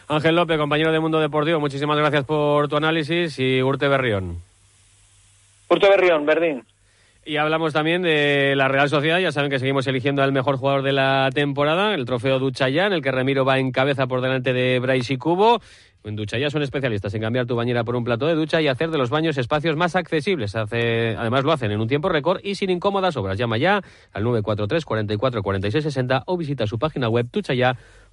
Ángel 0.06 0.36
López, 0.36 0.58
compañero 0.58 0.92
de 0.92 1.00
Mundo 1.00 1.18
Deportivo, 1.18 1.60
muchísimas 1.60 1.96
gracias 1.96 2.24
por 2.24 2.68
tu 2.68 2.76
análisis 2.76 3.38
y 3.38 3.62
Urte 3.62 3.88
Berrión. 3.88 4.36
Urte 5.68 5.88
Berrión, 5.88 6.26
Berdín. 6.26 6.62
Y 7.26 7.38
hablamos 7.38 7.72
también 7.72 8.02
de 8.02 8.54
la 8.54 8.68
Real 8.68 8.90
Sociedad. 8.90 9.18
Ya 9.18 9.32
saben 9.32 9.50
que 9.50 9.58
seguimos 9.58 9.86
eligiendo 9.86 10.22
al 10.22 10.32
mejor 10.32 10.58
jugador 10.58 10.82
de 10.82 10.92
la 10.92 11.30
temporada, 11.32 11.94
el 11.94 12.04
trofeo 12.04 12.38
Duchayán, 12.38 12.92
el 12.92 13.00
que 13.00 13.10
Remiro 13.10 13.46
va 13.46 13.58
en 13.58 13.72
cabeza 13.72 14.06
por 14.06 14.20
delante 14.20 14.52
de 14.52 14.78
Bryce 14.78 15.14
y 15.14 15.16
Cubo. 15.16 15.62
En 16.04 16.16
Ducha 16.16 16.36
ya 16.36 16.50
son 16.50 16.62
especialistas 16.62 17.14
en 17.14 17.22
cambiar 17.22 17.46
tu 17.46 17.56
bañera 17.56 17.82
por 17.82 17.96
un 17.96 18.04
plato 18.04 18.26
de 18.26 18.34
ducha 18.34 18.60
y 18.60 18.68
hacer 18.68 18.90
de 18.90 18.98
los 18.98 19.08
baños 19.08 19.38
espacios 19.38 19.74
más 19.74 19.96
accesibles. 19.96 20.54
Además 20.54 21.44
lo 21.44 21.52
hacen 21.52 21.70
en 21.70 21.80
un 21.80 21.88
tiempo 21.88 22.10
récord 22.10 22.40
y 22.44 22.56
sin 22.56 22.68
incómodas 22.68 23.16
obras. 23.16 23.38
Llama 23.38 23.56
ya 23.56 23.82
al 24.12 24.22
943 24.22 24.84
44 24.84 25.42
46 25.42 25.84
60 25.84 26.24
o 26.26 26.36
visita 26.36 26.66
su 26.66 26.78
página 26.78 27.08
web 27.08 27.26
duchaya.com 27.32 28.03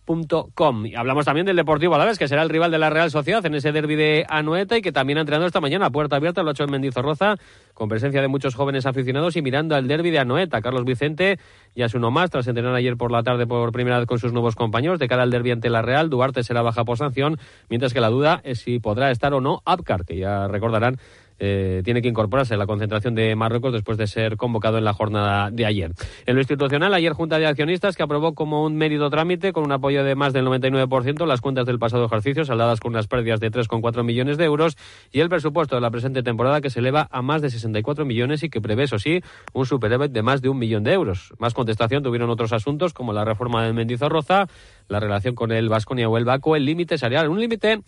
y 0.85 0.95
hablamos 0.95 1.23
también 1.23 1.45
del 1.45 1.55
Deportivo 1.55 1.95
Alavés, 1.95 2.19
que 2.19 2.27
será 2.27 2.41
el 2.41 2.49
rival 2.49 2.69
de 2.69 2.77
la 2.77 2.89
Real 2.89 3.09
Sociedad 3.11 3.45
en 3.45 3.55
ese 3.55 3.71
derby 3.71 3.95
de 3.95 4.25
Anoeta 4.27 4.77
y 4.77 4.81
que 4.81 4.91
también 4.91 5.17
ha 5.17 5.21
entrenado 5.21 5.47
esta 5.47 5.61
mañana 5.61 5.85
a 5.85 5.89
puerta 5.89 6.17
abierta, 6.17 6.43
lo 6.43 6.49
ha 6.49 6.51
hecho 6.51 6.65
en 6.65 6.71
Mendizorroza, 6.71 7.35
con 7.73 7.87
presencia 7.87 8.21
de 8.21 8.27
muchos 8.27 8.55
jóvenes 8.55 8.85
aficionados 8.85 9.37
y 9.37 9.41
mirando 9.41 9.73
al 9.75 9.87
derby 9.87 10.09
de 10.09 10.19
Anoeta. 10.19 10.61
Carlos 10.61 10.83
Vicente 10.83 11.39
ya 11.75 11.85
es 11.85 11.93
uno 11.93 12.11
más, 12.11 12.29
tras 12.29 12.47
entrenar 12.47 12.75
ayer 12.75 12.97
por 12.97 13.11
la 13.11 13.23
tarde 13.23 13.47
por 13.47 13.71
primera 13.71 13.99
vez 13.99 14.07
con 14.07 14.19
sus 14.19 14.33
nuevos 14.33 14.55
compañeros. 14.55 14.99
De 14.99 15.07
cara 15.07 15.23
al 15.23 15.31
derby 15.31 15.51
ante 15.51 15.69
la 15.69 15.81
Real, 15.81 16.09
Duarte 16.09 16.43
será 16.43 16.61
baja 16.61 16.83
por 16.83 16.97
sanción, 16.97 17.37
mientras 17.69 17.93
que 17.93 18.01
la 18.01 18.09
duda 18.09 18.41
es 18.43 18.59
si 18.59 18.79
podrá 18.79 19.11
estar 19.11 19.33
o 19.33 19.39
no 19.39 19.61
Apcar, 19.65 20.03
que 20.03 20.17
ya 20.17 20.47
recordarán 20.49 20.97
eh, 21.43 21.81
tiene 21.83 22.03
que 22.03 22.07
incorporarse 22.07 22.53
a 22.53 22.57
la 22.57 22.67
concentración 22.67 23.15
de 23.15 23.35
Marruecos 23.35 23.73
después 23.73 23.97
de 23.97 24.05
ser 24.05 24.37
convocado 24.37 24.77
en 24.77 24.85
la 24.85 24.93
jornada 24.93 25.49
de 25.49 25.65
ayer. 25.65 25.91
En 26.27 26.35
lo 26.35 26.41
institucional, 26.41 26.93
ayer 26.93 27.13
Junta 27.13 27.39
de 27.39 27.47
Accionistas 27.47 27.95
que 27.95 28.03
aprobó 28.03 28.35
como 28.35 28.63
un 28.63 28.75
mérito 28.75 29.09
trámite 29.09 29.51
con 29.51 29.63
un 29.63 29.71
apoyo 29.71 30.03
de 30.03 30.13
más 30.13 30.33
del 30.33 30.45
99% 30.45 31.25
las 31.25 31.41
cuentas 31.41 31.65
del 31.65 31.79
pasado 31.79 32.05
ejercicio 32.05 32.45
saldadas 32.45 32.79
con 32.79 32.91
unas 32.91 33.07
pérdidas 33.07 33.39
de 33.39 33.51
3,4 33.51 34.03
millones 34.03 34.37
de 34.37 34.45
euros 34.45 34.77
y 35.11 35.21
el 35.21 35.29
presupuesto 35.29 35.73
de 35.73 35.81
la 35.81 35.89
presente 35.89 36.21
temporada 36.21 36.61
que 36.61 36.69
se 36.69 36.77
eleva 36.77 37.07
a 37.09 37.23
más 37.23 37.41
de 37.41 37.49
64 37.49 38.05
millones 38.05 38.43
y 38.43 38.49
que 38.51 38.61
prevé, 38.61 38.83
eso 38.83 38.99
sí, 38.99 39.21
un 39.53 39.65
superávit 39.65 40.11
de 40.11 40.21
más 40.21 40.43
de 40.43 40.49
un 40.49 40.59
millón 40.59 40.83
de 40.83 40.93
euros. 40.93 41.33
Más 41.39 41.55
contestación 41.55 42.03
tuvieron 42.03 42.29
otros 42.29 42.53
asuntos 42.53 42.93
como 42.93 43.13
la 43.13 43.25
reforma 43.25 43.63
del 43.63 43.73
Mendizorroza, 43.73 44.45
la 44.87 44.99
relación 44.99 45.33
con 45.33 45.51
el 45.51 45.69
Vasconia 45.69 46.07
Baco, 46.07 46.55
el 46.55 46.65
límite 46.65 46.99
salarial, 46.99 47.29
un 47.29 47.39
límite 47.39 47.81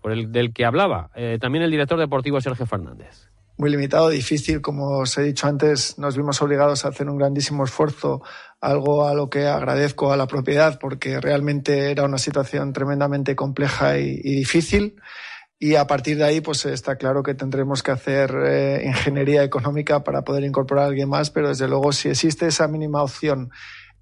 por 0.00 0.12
el 0.12 0.32
del 0.32 0.52
que 0.52 0.64
hablaba 0.64 1.10
eh, 1.14 1.38
también 1.40 1.64
el 1.64 1.70
director 1.70 1.98
deportivo 1.98 2.40
Sergio 2.40 2.66
Fernández. 2.66 3.28
Muy 3.56 3.70
limitado, 3.70 4.08
difícil, 4.08 4.60
como 4.60 4.98
os 4.98 5.18
he 5.18 5.22
dicho 5.22 5.48
antes, 5.48 5.98
nos 5.98 6.16
vimos 6.16 6.40
obligados 6.40 6.84
a 6.84 6.90
hacer 6.90 7.08
un 7.08 7.18
grandísimo 7.18 7.64
esfuerzo, 7.64 8.22
algo 8.60 9.08
a 9.08 9.14
lo 9.14 9.30
que 9.30 9.48
agradezco 9.48 10.12
a 10.12 10.16
la 10.16 10.28
propiedad 10.28 10.78
porque 10.78 11.20
realmente 11.20 11.90
era 11.90 12.04
una 12.04 12.18
situación 12.18 12.72
tremendamente 12.72 13.34
compleja 13.34 13.98
y, 13.98 14.20
difícil 14.22 14.94
y 15.58 15.74
a 15.74 15.88
partir 15.88 16.18
de 16.18 16.24
ahí 16.24 16.40
pues 16.40 16.66
está 16.66 16.96
claro 16.96 17.24
que 17.24 17.34
tendremos 17.34 17.82
que 17.82 17.90
hacer 17.90 18.32
eh, 18.46 18.82
ingeniería 18.86 19.42
económica 19.42 20.04
para 20.04 20.22
poder 20.22 20.44
incorporar 20.44 20.84
a 20.84 20.88
alguien 20.88 21.08
más, 21.08 21.30
pero 21.30 21.48
desde 21.48 21.66
luego 21.66 21.90
si 21.90 22.10
existe 22.10 22.46
esa 22.46 22.68
mínima 22.68 23.02
opción 23.02 23.50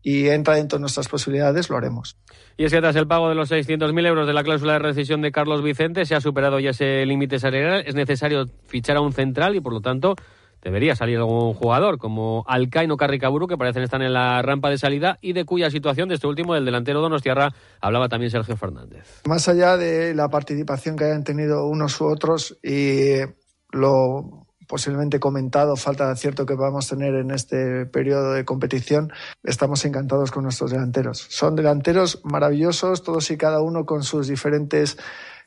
y 0.06 0.28
entra 0.28 0.54
dentro 0.54 0.78
de 0.78 0.82
nuestras 0.82 1.08
posibilidades, 1.08 1.68
lo 1.68 1.76
haremos. 1.76 2.16
Y 2.56 2.64
es 2.64 2.72
que 2.72 2.80
tras 2.80 2.94
el 2.94 3.08
pago 3.08 3.28
de 3.28 3.34
los 3.34 3.50
600.000 3.50 4.06
euros 4.06 4.28
de 4.28 4.34
la 4.34 4.44
cláusula 4.44 4.74
de 4.74 4.78
rescisión 4.78 5.20
de 5.20 5.32
Carlos 5.32 5.64
Vicente, 5.64 6.06
se 6.06 6.14
ha 6.14 6.20
superado 6.20 6.60
ya 6.60 6.70
ese 6.70 7.04
límite 7.06 7.40
salarial. 7.40 7.82
Es 7.84 7.96
necesario 7.96 8.46
fichar 8.68 8.98
a 8.98 9.00
un 9.00 9.12
central 9.12 9.56
y, 9.56 9.60
por 9.60 9.72
lo 9.72 9.80
tanto, 9.80 10.14
debería 10.62 10.94
salir 10.94 11.16
algún 11.16 11.54
jugador 11.54 11.98
como 11.98 12.44
Alcaino 12.46 12.96
Carricaburu, 12.96 13.48
que 13.48 13.56
parecen 13.56 13.82
estar 13.82 14.00
en 14.00 14.12
la 14.12 14.40
rampa 14.42 14.70
de 14.70 14.78
salida 14.78 15.18
y 15.22 15.32
de 15.32 15.44
cuya 15.44 15.72
situación 15.72 16.08
de 16.08 16.14
este 16.14 16.28
último, 16.28 16.54
del 16.54 16.64
delantero 16.64 17.00
Donostiarra, 17.00 17.52
hablaba 17.80 18.08
también 18.08 18.30
Sergio 18.30 18.56
Fernández. 18.56 19.22
Más 19.26 19.48
allá 19.48 19.76
de 19.76 20.14
la 20.14 20.28
participación 20.28 20.94
que 20.94 21.06
hayan 21.06 21.24
tenido 21.24 21.66
unos 21.66 22.00
u 22.00 22.06
otros 22.06 22.56
y 22.62 23.22
lo 23.72 24.45
posiblemente 24.66 25.20
comentado, 25.20 25.76
falta 25.76 26.06
de 26.06 26.12
acierto 26.12 26.46
que 26.46 26.54
vamos 26.54 26.86
a 26.86 26.96
tener 26.96 27.14
en 27.14 27.30
este 27.30 27.86
periodo 27.86 28.32
de 28.32 28.44
competición, 28.44 29.12
estamos 29.42 29.84
encantados 29.84 30.30
con 30.30 30.44
nuestros 30.44 30.70
delanteros. 30.70 31.26
Son 31.28 31.56
delanteros 31.56 32.20
maravillosos, 32.24 33.02
todos 33.02 33.30
y 33.30 33.36
cada 33.36 33.60
uno 33.60 33.86
con 33.86 34.02
sus 34.02 34.28
diferentes 34.28 34.98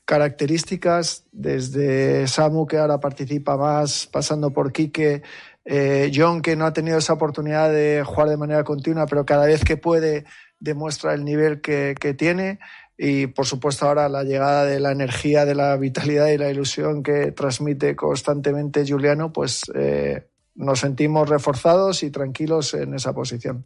características, 0.05 1.25
desde 1.31 2.27
Samu, 2.27 2.65
que 2.65 2.77
ahora 2.77 2.99
participa 2.99 3.57
más, 3.57 4.07
pasando 4.07 4.51
por 4.51 4.71
Quique, 4.71 5.21
eh, 5.65 6.11
John, 6.13 6.41
que 6.41 6.55
no 6.55 6.65
ha 6.65 6.73
tenido 6.73 6.97
esa 6.97 7.13
oportunidad 7.13 7.71
de 7.71 8.03
jugar 8.03 8.29
de 8.29 8.37
manera 8.37 8.63
continua, 8.63 9.05
pero 9.05 9.25
cada 9.25 9.45
vez 9.45 9.63
que 9.63 9.77
puede 9.77 10.25
demuestra 10.59 11.13
el 11.13 11.23
nivel 11.23 11.61
que, 11.61 11.95
que 11.99 12.15
tiene 12.15 12.59
y 13.01 13.27
por 13.27 13.45
supuesto 13.45 13.87
ahora 13.87 14.09
la 14.09 14.25
llegada 14.25 14.65
de 14.65 14.81
la 14.81 14.91
energía, 14.91 15.45
de 15.45 15.55
la 15.55 15.77
vitalidad 15.77 16.27
y 16.27 16.37
la 16.37 16.51
ilusión 16.51 17.01
que 17.01 17.31
transmite 17.31 17.95
constantemente 17.95 18.83
Juliano, 18.85 19.31
pues 19.31 19.61
eh, 19.73 20.27
nos 20.55 20.81
sentimos 20.81 21.29
reforzados 21.29 22.03
y 22.03 22.11
tranquilos 22.11 22.73
en 22.73 22.93
esa 22.93 23.13
posición. 23.13 23.65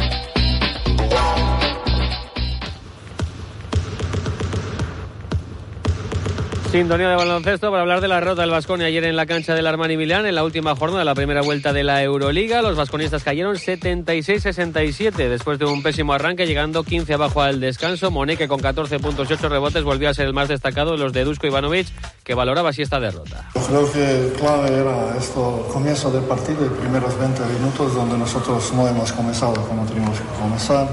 Sintonía 6.71 7.09
de 7.09 7.17
baloncesto 7.17 7.69
para 7.69 7.81
hablar 7.81 7.99
de 7.99 8.07
la 8.07 8.15
derrota 8.15 8.43
del 8.43 8.51
Vasconia 8.51 8.87
ayer 8.87 9.03
en 9.03 9.17
la 9.17 9.25
cancha 9.25 9.53
del 9.53 9.67
Armani 9.67 9.97
Milán 9.97 10.25
en 10.25 10.35
la 10.35 10.45
última 10.45 10.73
jornada 10.73 10.99
de 10.99 11.05
la 11.05 11.15
primera 11.15 11.41
vuelta 11.41 11.73
de 11.73 11.83
la 11.83 12.01
Euroliga. 12.01 12.61
Los 12.61 12.77
vasconistas 12.77 13.25
cayeron 13.25 13.57
76-67 13.57 15.11
después 15.11 15.59
de 15.59 15.65
un 15.65 15.83
pésimo 15.83 16.13
arranque, 16.13 16.47
llegando 16.47 16.83
15 16.83 17.15
abajo 17.15 17.41
al 17.41 17.59
descanso. 17.59 18.09
Moneque 18.09 18.47
con 18.47 18.61
14 18.61 18.99
puntos 18.99 19.29
y 19.29 19.33
8 19.33 19.49
rebotes 19.49 19.83
volvió 19.83 20.07
a 20.07 20.13
ser 20.13 20.27
el 20.27 20.33
más 20.33 20.47
destacado 20.47 20.91
de 20.91 20.99
los 20.99 21.11
de 21.11 21.25
Dusko 21.25 21.45
Ivanovic, 21.45 21.87
que 22.23 22.35
valoraba 22.35 22.69
así 22.69 22.83
esta 22.83 23.01
derrota. 23.01 23.49
Yo 23.53 23.61
creo 23.67 23.91
que 23.91 24.33
clave 24.39 24.73
era 24.73 25.17
esto, 25.17 25.67
comienzo 25.73 26.09
del 26.09 26.23
partido, 26.23 26.61
los 26.61 26.79
primeros 26.79 27.19
20 27.19 27.41
minutos 27.47 27.93
donde 27.93 28.17
nosotros 28.17 28.71
no 28.71 28.87
hemos 28.87 29.11
comenzado 29.11 29.61
como 29.67 29.85
teníamos 29.85 30.17
que 30.17 30.41
comenzar, 30.41 30.87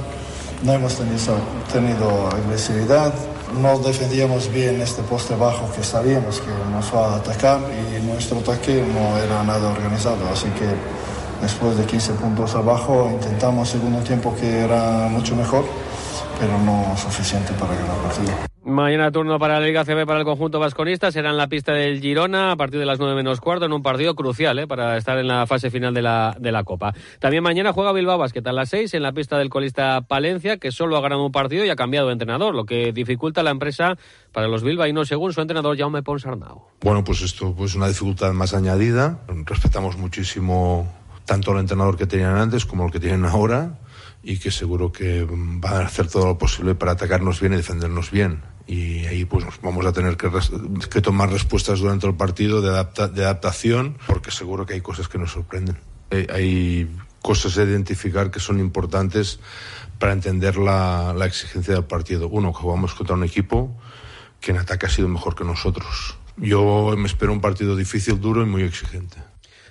no 0.64 0.72
hemos 0.72 0.96
tenido, 0.96 1.38
tenido 1.72 2.26
agresividad 2.30 3.14
no 3.54 3.78
defendíamos 3.78 4.52
bien 4.52 4.80
este 4.80 5.02
poste 5.02 5.34
bajo 5.34 5.70
que 5.72 5.82
sabíamos 5.82 6.40
que 6.40 6.50
nos 6.70 6.94
va 6.94 7.14
a 7.14 7.16
atacar 7.16 7.60
y 7.70 8.04
nuestro 8.06 8.38
ataque 8.38 8.84
no 8.94 9.18
era 9.18 9.42
nada 9.44 9.70
organizado. 9.70 10.28
Así 10.32 10.48
que 10.50 10.68
después 11.42 11.76
de 11.76 11.84
15 11.84 12.12
puntos 12.14 12.54
abajo 12.54 13.08
intentamos 13.10 13.68
segundo 13.68 14.00
tiempo 14.00 14.34
que 14.38 14.60
era 14.60 15.08
mucho 15.08 15.34
mejor, 15.36 15.64
pero 16.38 16.58
no 16.58 16.96
suficiente 16.96 17.52
para 17.54 17.74
ganar 17.74 17.96
el 17.96 18.02
partido. 18.02 18.57
Mañana 18.68 19.10
turno 19.10 19.38
para 19.38 19.58
la 19.58 19.66
Liga 19.66 19.82
CB 19.82 20.04
para 20.04 20.18
el 20.18 20.26
conjunto 20.26 20.60
vasconista. 20.60 21.10
Será 21.10 21.30
en 21.30 21.38
la 21.38 21.48
pista 21.48 21.72
del 21.72 22.02
Girona 22.02 22.52
a 22.52 22.56
partir 22.56 22.78
de 22.78 22.84
las 22.84 22.98
9 22.98 23.14
menos 23.14 23.40
cuarto 23.40 23.64
en 23.64 23.72
un 23.72 23.82
partido 23.82 24.14
crucial 24.14 24.58
¿eh? 24.58 24.66
para 24.66 24.98
estar 24.98 25.16
en 25.16 25.26
la 25.26 25.46
fase 25.46 25.70
final 25.70 25.94
de 25.94 26.02
la, 26.02 26.36
de 26.38 26.52
la 26.52 26.64
Copa. 26.64 26.92
También 27.18 27.42
mañana 27.42 27.72
juega 27.72 27.92
Bilbao 27.92 28.18
Basket 28.18 28.46
a 28.46 28.52
las 28.52 28.68
6 28.68 28.92
en 28.92 29.02
la 29.02 29.12
pista 29.12 29.38
del 29.38 29.48
colista 29.48 30.02
Palencia, 30.02 30.58
que 30.58 30.70
solo 30.70 30.98
ha 30.98 31.00
ganado 31.00 31.24
un 31.24 31.32
partido 31.32 31.64
y 31.64 31.70
ha 31.70 31.76
cambiado 31.76 32.08
de 32.08 32.12
entrenador, 32.12 32.54
lo 32.54 32.66
que 32.66 32.92
dificulta 32.92 33.42
la 33.42 33.52
empresa 33.52 33.96
para 34.32 34.48
los 34.48 34.62
bilbaínos, 34.62 35.08
según 35.08 35.32
su 35.32 35.40
entrenador 35.40 35.78
Jaume 35.78 36.02
Ponsarnau. 36.02 36.66
Bueno, 36.82 37.02
pues 37.04 37.22
esto 37.22 37.48
es 37.48 37.54
pues 37.56 37.74
una 37.74 37.88
dificultad 37.88 38.34
más 38.34 38.52
añadida. 38.52 39.20
Respetamos 39.46 39.96
muchísimo 39.96 40.92
tanto 41.24 41.52
al 41.52 41.60
entrenador 41.60 41.96
que 41.96 42.06
tenían 42.06 42.36
antes 42.36 42.66
como 42.66 42.84
el 42.84 42.92
que 42.92 43.00
tienen 43.00 43.24
ahora 43.24 43.78
y 44.22 44.38
que 44.38 44.50
seguro 44.50 44.92
que 44.92 45.26
van 45.26 45.82
a 45.84 45.86
hacer 45.86 46.06
todo 46.08 46.26
lo 46.26 46.36
posible 46.36 46.74
para 46.74 46.92
atacarnos 46.92 47.40
bien 47.40 47.54
y 47.54 47.56
defendernos 47.56 48.10
bien 48.10 48.57
y 48.68 49.06
ahí 49.06 49.24
pues 49.24 49.46
vamos 49.62 49.84
a 49.86 49.92
tener 49.92 50.18
que, 50.18 50.30
que 50.90 51.00
tomar 51.00 51.30
respuestas 51.30 51.80
durante 51.80 52.06
el 52.06 52.14
partido 52.14 52.60
de, 52.60 52.68
adapta, 52.68 53.08
de 53.08 53.24
adaptación 53.24 53.96
porque 54.06 54.30
seguro 54.30 54.66
que 54.66 54.74
hay 54.74 54.82
cosas 54.82 55.08
que 55.08 55.16
nos 55.16 55.32
sorprenden. 55.32 55.78
Hay, 56.10 56.88
cosas 57.22 57.58
a 57.58 57.64
identificar 57.64 58.30
que 58.30 58.38
son 58.38 58.60
importantes 58.60 59.40
para 59.98 60.12
entender 60.12 60.56
la, 60.56 61.12
la 61.16 61.26
exigencia 61.26 61.74
del 61.74 61.84
partido. 61.84 62.28
Uno, 62.28 62.52
que 62.52 62.60
jugamos 62.60 62.94
contra 62.94 63.16
un 63.16 63.24
equipo 63.24 63.76
que 64.40 64.52
en 64.52 64.58
ataque 64.58 64.86
ha 64.86 64.88
sido 64.88 65.08
mejor 65.08 65.34
que 65.34 65.44
nosotros. 65.44 66.16
Yo 66.36 66.94
me 66.96 67.06
espero 67.06 67.32
un 67.32 67.40
partido 67.40 67.74
difícil, 67.74 68.20
duro 68.20 68.42
y 68.42 68.46
muy 68.46 68.62
exigente. 68.62 69.16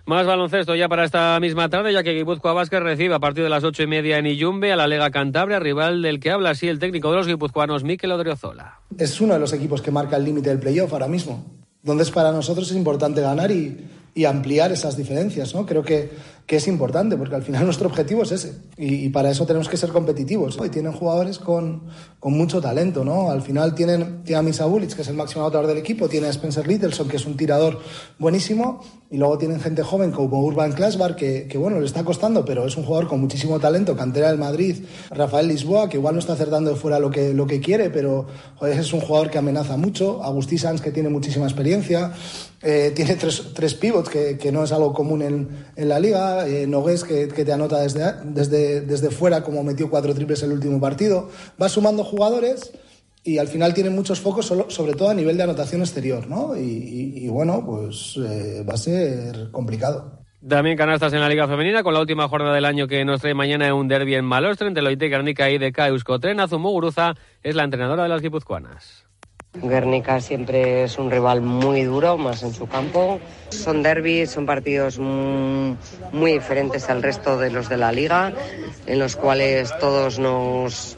Más 0.07 0.25
baloncesto 0.25 0.73
ya 0.73 0.87
para 0.87 1.03
esta 1.03 1.37
misma 1.41 1.67
tarde, 1.67 1.91
ya 1.91 2.01
que 2.01 2.13
Guipúzcoa 2.13 2.53
Vázquez 2.53 2.79
recibe 2.79 3.13
a 3.13 3.19
partir 3.19 3.43
de 3.43 3.49
las 3.49 3.65
ocho 3.65 3.83
y 3.83 3.87
media 3.87 4.17
en 4.17 4.25
Iyumbe 4.25 4.71
a 4.71 4.77
la 4.77 4.87
Lega 4.87 5.11
Cantabria, 5.11 5.59
rival 5.59 6.01
del 6.01 6.21
que 6.21 6.31
habla 6.31 6.51
así 6.51 6.69
el 6.69 6.79
técnico 6.79 7.11
de 7.11 7.17
los 7.17 7.27
guipuzcoanos, 7.27 7.83
Miquel 7.83 8.13
Odriozola. 8.13 8.79
Es 8.97 9.19
uno 9.19 9.33
de 9.33 9.41
los 9.41 9.51
equipos 9.51 9.81
que 9.81 9.91
marca 9.91 10.15
el 10.15 10.23
límite 10.23 10.47
del 10.47 10.59
playoff 10.59 10.93
ahora 10.93 11.09
mismo. 11.09 11.43
Entonces, 11.83 12.09
para 12.11 12.31
nosotros 12.31 12.71
es 12.71 12.77
importante 12.77 13.19
ganar 13.19 13.51
y, 13.51 13.85
ampliar 14.25 14.71
esas 14.71 14.97
diferencias, 14.97 15.53
¿no? 15.53 15.65
Creo 15.65 15.83
que 15.83 16.09
es 16.47 16.67
importante, 16.67 17.17
porque 17.17 17.35
al 17.35 17.43
final 17.43 17.65
nuestro 17.65 17.87
objetivo 17.87 18.23
es 18.23 18.31
ese. 18.31 18.53
Y, 18.77 19.09
para 19.09 19.29
eso 19.29 19.45
tenemos 19.45 19.67
que 19.67 19.77
ser 19.77 19.89
competitivos. 19.89 20.57
Y 20.65 20.69
tienen 20.69 20.93
jugadores 20.93 21.37
con, 21.37 21.83
mucho 22.23 22.61
talento, 22.61 23.03
¿no? 23.03 23.29
Al 23.29 23.41
final 23.41 23.75
tienen, 23.75 24.23
tiene 24.23 24.39
a 24.39 24.41
Misa 24.41 24.65
Bulic, 24.65 24.93
que 24.93 25.01
es 25.01 25.07
el 25.07 25.15
máximo 25.15 25.43
anotador 25.43 25.67
del 25.67 25.77
equipo, 25.77 26.09
tiene 26.09 26.27
a 26.27 26.29
Spencer 26.29 26.67
Littleson, 26.67 27.07
que 27.07 27.17
es 27.17 27.25
un 27.25 27.37
tirador 27.37 27.79
buenísimo, 28.19 28.83
y 29.09 29.17
luego 29.17 29.37
tienen 29.37 29.59
gente 29.59 29.83
joven 29.83 30.11
como 30.11 30.41
Urban 30.41 30.73
Klasbar, 30.73 31.15
que, 31.15 31.47
que, 31.47 31.57
bueno, 31.57 31.79
le 31.79 31.85
está 31.85 32.03
costando, 32.03 32.43
pero 32.43 32.65
es 32.65 32.75
un 32.75 32.83
jugador 32.83 33.07
con 33.07 33.21
muchísimo 33.21 33.59
talento, 33.59 33.95
cantera 33.95 34.29
del 34.29 34.37
Madrid, 34.37 34.83
Rafael 35.09 35.47
Lisboa, 35.47 35.87
que 35.87 35.97
igual 35.97 36.15
no 36.15 36.19
está 36.19 36.33
acertando 36.33 36.71
de 36.71 36.75
fuera 36.75 36.99
lo 36.99 37.09
que, 37.09 37.33
lo 37.33 37.47
que 37.47 37.61
quiere, 37.61 37.89
pero 37.89 38.27
es 38.61 38.91
un 38.91 38.99
jugador 38.99 39.29
que 39.29 39.37
amenaza 39.37 39.77
mucho, 39.77 40.21
Agustí 40.23 40.57
Sanz, 40.57 40.81
que 40.81 40.91
tiene 40.91 41.09
muchísima 41.09 41.45
experiencia, 41.45 42.11
eh, 42.61 42.91
tiene 42.95 43.15
tres, 43.15 43.43
tres 43.53 43.75
pivots, 43.75 44.09
que, 44.09 44.37
que, 44.37 44.51
no 44.51 44.63
es 44.63 44.71
algo 44.71 44.91
común 44.91 45.21
en, 45.21 45.47
en 45.75 45.89
la 45.89 45.99
liga. 45.99 46.47
Eh, 46.47 46.65
Nogués, 46.65 47.03
que, 47.03 47.27
que, 47.27 47.45
te 47.45 47.53
anota 47.53 47.79
desde, 47.79 48.13
desde, 48.25 48.81
desde 48.81 49.11
fuera, 49.11 49.43
como 49.43 49.63
metió 49.63 49.89
cuatro 49.89 50.13
triples 50.13 50.41
el 50.43 50.51
último 50.51 50.81
partido. 50.81 51.29
Va 51.61 51.69
sumando 51.69 52.03
jugadores 52.03 52.71
y 53.27 53.39
al 53.39 53.49
final 53.49 53.73
tiene 53.73 53.89
muchos 53.89 54.21
focos, 54.21 54.45
sobre 54.45 54.93
todo 54.93 55.09
a 55.09 55.13
nivel 55.13 55.35
de 55.35 55.43
anotación 55.43 55.81
exterior, 55.81 56.27
¿no? 56.27 56.55
Y, 56.55 57.27
bueno, 57.27 57.61
pues 57.65 58.17
eh, 58.17 58.63
va 58.63 58.75
a 58.75 58.77
ser 58.77 59.51
complicado. 59.51 60.23
También 60.47 60.77
canastas 60.77 61.11
en 61.11 61.19
la 61.19 61.27
Liga 61.27 61.45
Femenina, 61.45 61.83
con 61.83 61.93
la 61.93 61.99
última 61.99 62.29
jornada 62.29 62.55
del 62.55 62.63
año 62.63 62.87
que 62.87 63.03
nos 63.03 63.19
trae 63.19 63.33
mañana 63.33 63.73
un 63.73 63.89
derby 63.89 64.15
en 64.15 64.23
Malostre, 64.23 64.69
entre 64.69 64.81
Loite, 64.81 65.09
Garnica 65.09 65.49
y 65.49 65.57
DK 65.57 65.77
Euskotren. 65.87 66.39
Azumuguruza 66.39 67.15
es 67.43 67.53
la 67.55 67.65
entrenadora 67.65 68.03
de 68.03 68.09
las 68.09 68.21
guipuzcoanas. 68.21 69.06
Guernica 69.61 70.21
siempre 70.21 70.83
es 70.83 70.97
un 70.97 71.09
rival 71.09 71.41
muy 71.41 71.83
duro, 71.83 72.17
más 72.17 72.43
en 72.43 72.53
su 72.53 72.67
campo. 72.67 73.19
Son 73.49 73.81
derbis, 73.81 74.31
son 74.31 74.45
partidos 74.45 74.99
muy 74.99 76.31
diferentes 76.31 76.89
al 76.89 77.01
resto 77.01 77.37
de 77.37 77.49
los 77.49 77.69
de 77.69 77.77
la 77.77 77.91
liga, 77.91 78.33
en 78.85 78.99
los 78.99 79.15
cuales 79.15 79.73
todos 79.79 80.19
nos 80.19 80.95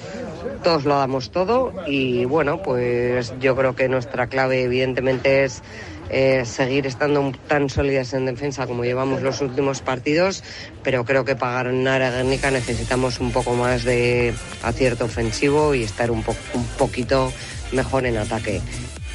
todos 0.64 0.86
lo 0.86 0.98
damos 0.98 1.32
todo 1.32 1.74
y 1.88 2.26
bueno, 2.26 2.62
pues 2.62 3.34
yo 3.40 3.56
creo 3.56 3.76
que 3.76 3.88
nuestra 3.88 4.28
clave 4.28 4.64
evidentemente 4.64 5.46
es 5.46 5.62
eh, 6.10 6.44
seguir 6.46 6.88
estando 6.88 7.32
tan 7.48 7.70
sólidas 7.70 8.14
en 8.14 8.26
defensa 8.26 8.68
como 8.68 8.84
llevamos 8.84 9.22
los 9.22 9.42
últimos 9.42 9.82
partidos, 9.82 10.44
pero 10.84 11.06
creo 11.06 11.26
que 11.26 11.36
para 11.36 11.64
ganar 11.64 12.02
a 12.02 12.12
Guernica 12.12 12.52
necesitamos 12.52 13.20
un 13.20 13.32
poco 13.32 13.54
más 13.54 13.84
de 13.84 14.34
acierto 14.64 15.06
ofensivo 15.06 15.76
y 15.76 15.84
estar 15.84 16.12
un, 16.12 16.24
po 16.24 16.36
un 16.54 16.66
poquito 16.78 17.32
mejor 17.72 18.06
en 18.06 18.18
ataque. 18.18 18.62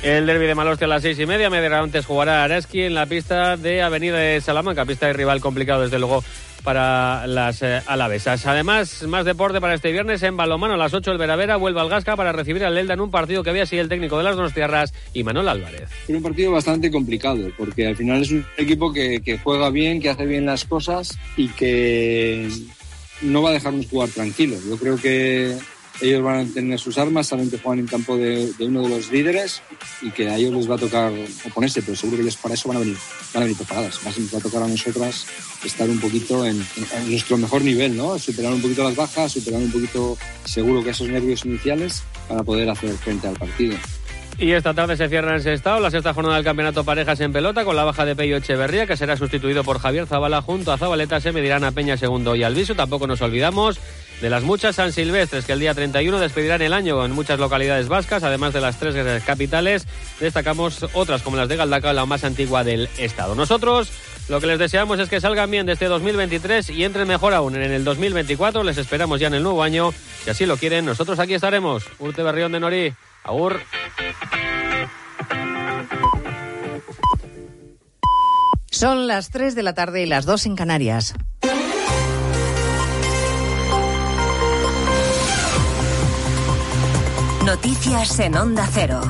El 0.04 0.26
derby 0.26 0.46
de 0.46 0.54
Maloste 0.54 0.84
a 0.84 0.88
las 0.88 1.00
seis 1.00 1.18
y 1.18 1.24
media. 1.24 1.48
Media 1.48 1.78
antes 1.78 2.04
jugará 2.04 2.44
Araski 2.44 2.82
en 2.82 2.92
la 2.92 3.06
pista 3.06 3.56
de 3.56 3.80
Avenida 3.80 4.18
de 4.18 4.38
Salamanca, 4.42 4.84
pista 4.84 5.06
de 5.06 5.14
rival 5.14 5.40
complicado 5.40 5.80
desde 5.80 5.98
luego 5.98 6.22
para 6.62 7.26
las 7.26 7.62
eh, 7.62 7.80
alavesas. 7.86 8.44
Además, 8.46 9.02
más 9.04 9.24
deporte 9.24 9.62
para 9.62 9.72
este 9.72 9.92
viernes 9.92 10.22
en 10.22 10.36
balomano 10.36 10.74
a 10.74 10.76
las 10.76 10.92
8 10.92 11.10
el 11.10 11.16
Veravera 11.16 11.56
vuelve 11.56 11.80
al 11.80 11.88
Gasca 11.88 12.16
para 12.16 12.32
recibir 12.32 12.66
al 12.66 12.76
Elda 12.76 12.92
en 12.92 13.00
un 13.00 13.10
partido 13.10 13.42
que 13.42 13.48
había 13.48 13.64
sido 13.64 13.80
el 13.80 13.88
técnico 13.88 14.18
de 14.18 14.24
las 14.24 14.36
dos 14.36 14.52
tierras 14.52 14.92
y 15.14 15.24
Manuel 15.24 15.48
Álvarez. 15.48 15.88
Es 16.06 16.14
un 16.14 16.22
partido 16.22 16.52
bastante 16.52 16.90
complicado 16.90 17.50
porque 17.56 17.86
al 17.86 17.96
final 17.96 18.20
es 18.20 18.30
un 18.30 18.44
equipo 18.58 18.92
que, 18.92 19.22
que 19.22 19.38
juega 19.38 19.70
bien, 19.70 20.02
que 20.02 20.10
hace 20.10 20.26
bien 20.26 20.44
las 20.44 20.66
cosas 20.66 21.18
y 21.38 21.48
que 21.48 22.46
no 23.22 23.40
va 23.40 23.48
a 23.48 23.54
dejarnos 23.54 23.86
jugar 23.88 24.10
tranquilos. 24.10 24.66
Yo 24.68 24.76
creo 24.76 24.98
que 24.98 25.56
ellos 26.00 26.22
van 26.22 26.46
a 26.46 26.52
tener 26.52 26.78
sus 26.78 26.98
armas, 26.98 27.28
saben 27.28 27.50
que 27.50 27.58
juegan 27.58 27.80
en 27.80 27.86
campo 27.86 28.16
de, 28.16 28.52
uno 28.60 28.82
de 28.82 28.88
los 28.88 29.10
líderes 29.10 29.62
y 30.02 30.10
que 30.10 30.28
a 30.28 30.36
ellos 30.36 30.52
les 30.54 30.70
va 30.70 30.74
a 30.74 30.78
tocar 30.78 31.12
oponerse, 31.46 31.82
pero 31.82 31.96
seguro 31.96 32.18
que 32.18 32.22
ellos 32.22 32.36
para 32.36 32.54
eso 32.54 32.68
van 32.68 32.78
a 32.78 32.80
venir, 32.80 32.96
van 33.32 33.42
a 33.42 33.46
venir 33.46 33.56
preparadas. 33.56 34.04
Más 34.04 34.18
nos 34.18 34.34
va 34.34 34.38
a 34.38 34.42
tocar 34.42 34.62
a 34.62 34.68
nosotras 34.68 35.26
estar 35.64 35.88
un 35.88 36.00
poquito 36.00 36.44
en, 36.44 36.56
en, 36.96 37.10
nuestro 37.10 37.36
mejor 37.38 37.62
nivel, 37.62 37.96
¿no? 37.96 38.18
Superar 38.18 38.52
un 38.52 38.62
poquito 38.62 38.84
las 38.84 38.96
bajas, 38.96 39.32
superar 39.32 39.60
un 39.60 39.70
poquito 39.70 40.18
seguro 40.44 40.82
que 40.82 40.90
esos 40.90 41.08
nervios 41.08 41.44
iniciales 41.44 42.02
para 42.28 42.42
poder 42.42 42.68
hacer 42.68 42.90
frente 42.94 43.28
al 43.28 43.34
partido. 43.34 43.76
Y 44.38 44.50
esta 44.50 44.74
tarde 44.74 44.96
se 44.96 45.08
cierra 45.08 45.36
en 45.36 45.46
el 45.46 45.54
estado 45.54 45.78
la 45.78 45.92
sexta 45.92 46.12
jornada 46.12 46.34
del 46.36 46.44
campeonato 46.44 46.82
parejas 46.82 47.20
en 47.20 47.32
pelota 47.32 47.64
con 47.64 47.76
la 47.76 47.84
baja 47.84 48.04
de 48.04 48.16
Peyo 48.16 48.36
Echeverría 48.36 48.86
que 48.86 48.96
será 48.96 49.16
sustituido 49.16 49.62
por 49.62 49.78
Javier 49.78 50.06
Zabala 50.06 50.42
junto 50.42 50.72
a 50.72 50.78
Zabaleta 50.78 51.20
se 51.20 51.30
medirán 51.30 51.62
a 51.62 51.70
Peña 51.70 51.96
Segundo 51.96 52.34
y 52.34 52.42
Alviso. 52.42 52.74
Tampoco 52.74 53.06
nos 53.06 53.22
olvidamos 53.22 53.78
de 54.20 54.30
las 54.30 54.42
muchas 54.42 54.76
San 54.76 54.92
Silvestres 54.92 55.44
que 55.44 55.52
el 55.52 55.60
día 55.60 55.74
31 55.74 56.18
despedirán 56.18 56.62
el 56.62 56.72
año 56.72 57.04
en 57.04 57.12
muchas 57.12 57.38
localidades 57.38 57.88
vascas, 57.88 58.22
además 58.22 58.52
de 58.52 58.60
las 58.60 58.78
tres 58.78 59.22
capitales. 59.24 59.86
Destacamos 60.20 60.86
otras 60.92 61.22
como 61.22 61.36
las 61.36 61.48
de 61.48 61.56
Galdaca, 61.56 61.92
la 61.92 62.06
más 62.06 62.24
antigua 62.24 62.64
del 62.64 62.88
estado. 62.98 63.34
Nosotros 63.34 63.90
lo 64.28 64.40
que 64.40 64.46
les 64.46 64.58
deseamos 64.58 64.98
es 65.00 65.08
que 65.08 65.20
salgan 65.20 65.50
bien 65.50 65.66
de 65.66 65.72
este 65.72 65.86
2023 65.86 66.70
y 66.70 66.84
entren 66.84 67.06
mejor 67.06 67.34
aún 67.34 67.56
en 67.56 67.70
el 67.70 67.84
2024. 67.84 68.64
Les 68.64 68.78
esperamos 68.78 69.20
ya 69.20 69.26
en 69.26 69.34
el 69.34 69.42
nuevo 69.42 69.62
año. 69.62 69.92
Si 70.24 70.30
así 70.30 70.46
lo 70.46 70.56
quieren, 70.56 70.86
nosotros 70.86 71.18
aquí 71.18 71.34
estaremos. 71.34 71.84
Urte 71.98 72.22
Berrión 72.22 72.52
de 72.52 72.60
Norí. 72.60 72.94
Agur. 73.22 73.60
Son 78.70 79.06
las 79.06 79.30
3 79.30 79.54
de 79.54 79.62
la 79.62 79.74
tarde 79.74 80.02
y 80.02 80.06
las 80.06 80.24
2 80.24 80.46
en 80.46 80.56
Canarias. 80.56 81.14
Noticias 87.44 88.18
en 88.20 88.36
Onda 88.36 88.66
Cero. 88.72 89.02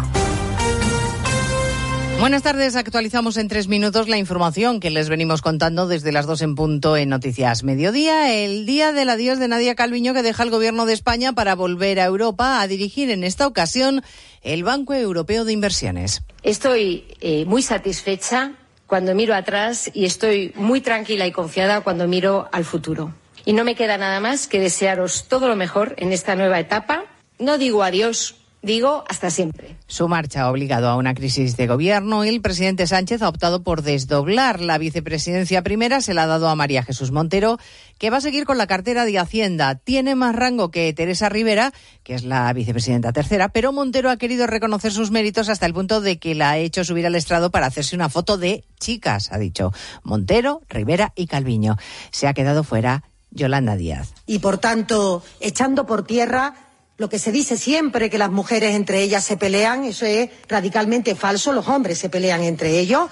Buenas 2.18 2.42
tardes, 2.42 2.74
actualizamos 2.74 3.36
en 3.36 3.46
tres 3.46 3.68
minutos 3.68 4.08
la 4.08 4.18
información 4.18 4.80
que 4.80 4.90
les 4.90 5.08
venimos 5.08 5.40
contando 5.40 5.86
desde 5.86 6.10
las 6.10 6.26
dos 6.26 6.42
en 6.42 6.56
punto 6.56 6.96
en 6.96 7.10
Noticias 7.10 7.62
Mediodía, 7.62 8.34
el 8.34 8.66
día 8.66 8.92
del 8.92 9.10
adiós 9.10 9.38
de 9.38 9.46
Nadia 9.46 9.76
Calviño 9.76 10.14
que 10.14 10.24
deja 10.24 10.42
el 10.42 10.50
Gobierno 10.50 10.84
de 10.84 10.94
España 10.94 11.32
para 11.32 11.54
volver 11.54 12.00
a 12.00 12.06
Europa 12.06 12.60
a 12.60 12.66
dirigir 12.66 13.08
en 13.10 13.22
esta 13.22 13.46
ocasión 13.46 14.02
el 14.42 14.64
Banco 14.64 14.94
Europeo 14.94 15.44
de 15.44 15.52
Inversiones. 15.52 16.24
Estoy 16.42 17.04
eh, 17.20 17.44
muy 17.44 17.62
satisfecha 17.62 18.54
cuando 18.88 19.14
miro 19.14 19.36
atrás 19.36 19.92
y 19.94 20.06
estoy 20.06 20.52
muy 20.56 20.80
tranquila 20.80 21.24
y 21.24 21.30
confiada 21.30 21.82
cuando 21.82 22.08
miro 22.08 22.48
al 22.50 22.64
futuro. 22.64 23.14
Y 23.44 23.52
no 23.52 23.62
me 23.62 23.76
queda 23.76 23.96
nada 23.96 24.18
más 24.18 24.48
que 24.48 24.58
desearos 24.58 25.28
todo 25.28 25.46
lo 25.46 25.54
mejor 25.54 25.94
en 25.98 26.12
esta 26.12 26.34
nueva 26.34 26.58
etapa. 26.58 27.04
No 27.38 27.58
digo 27.58 27.82
adiós, 27.82 28.36
Digo, 28.64 29.04
hasta 29.08 29.28
siempre. 29.28 29.76
Su 29.88 30.08
marcha 30.08 30.40
ha 30.40 30.50
obligado 30.50 30.88
a 30.88 30.96
una 30.96 31.12
crisis 31.12 31.54
de 31.58 31.66
gobierno 31.66 32.24
y 32.24 32.30
el 32.30 32.40
presidente 32.40 32.86
Sánchez 32.86 33.20
ha 33.20 33.28
optado 33.28 33.62
por 33.62 33.82
desdoblar 33.82 34.62
la 34.62 34.78
vicepresidencia 34.78 35.62
primera, 35.62 36.00
se 36.00 36.14
la 36.14 36.22
ha 36.22 36.26
dado 36.26 36.48
a 36.48 36.56
María 36.56 36.82
Jesús 36.82 37.10
Montero, 37.10 37.58
que 37.98 38.08
va 38.08 38.16
a 38.16 38.20
seguir 38.22 38.46
con 38.46 38.56
la 38.56 38.66
cartera 38.66 39.04
de 39.04 39.18
Hacienda. 39.18 39.74
Tiene 39.74 40.14
más 40.14 40.34
rango 40.34 40.70
que 40.70 40.94
Teresa 40.94 41.28
Rivera, 41.28 41.74
que 42.04 42.14
es 42.14 42.24
la 42.24 42.50
vicepresidenta 42.54 43.12
tercera, 43.12 43.50
pero 43.50 43.70
Montero 43.70 44.08
ha 44.08 44.16
querido 44.16 44.46
reconocer 44.46 44.92
sus 44.92 45.10
méritos 45.10 45.50
hasta 45.50 45.66
el 45.66 45.74
punto 45.74 46.00
de 46.00 46.18
que 46.18 46.34
la 46.34 46.52
ha 46.52 46.56
hecho 46.56 46.84
subir 46.84 47.04
al 47.04 47.16
estrado 47.16 47.50
para 47.50 47.66
hacerse 47.66 47.94
una 47.94 48.08
foto 48.08 48.38
de 48.38 48.64
chicas, 48.80 49.30
ha 49.30 49.36
dicho. 49.36 49.72
Montero, 50.04 50.62
Rivera 50.70 51.12
y 51.16 51.26
Calviño. 51.26 51.76
Se 52.12 52.28
ha 52.28 52.32
quedado 52.32 52.64
fuera 52.64 53.04
Yolanda 53.30 53.76
Díaz. 53.76 54.14
Y 54.24 54.38
por 54.38 54.56
tanto, 54.56 55.22
echando 55.40 55.84
por 55.84 56.06
tierra 56.06 56.54
lo 56.96 57.08
que 57.08 57.18
se 57.18 57.32
dice 57.32 57.56
siempre 57.56 58.08
que 58.08 58.18
las 58.18 58.30
mujeres 58.30 58.74
entre 58.74 59.02
ellas 59.02 59.24
se 59.24 59.36
pelean, 59.36 59.84
eso 59.84 60.06
es 60.06 60.30
radicalmente 60.48 61.14
falso, 61.14 61.52
los 61.52 61.68
hombres 61.68 61.98
se 61.98 62.08
pelean 62.08 62.42
entre 62.42 62.78
ellos. 62.78 63.08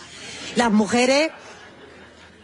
Las 0.54 0.70
mujeres 0.70 1.30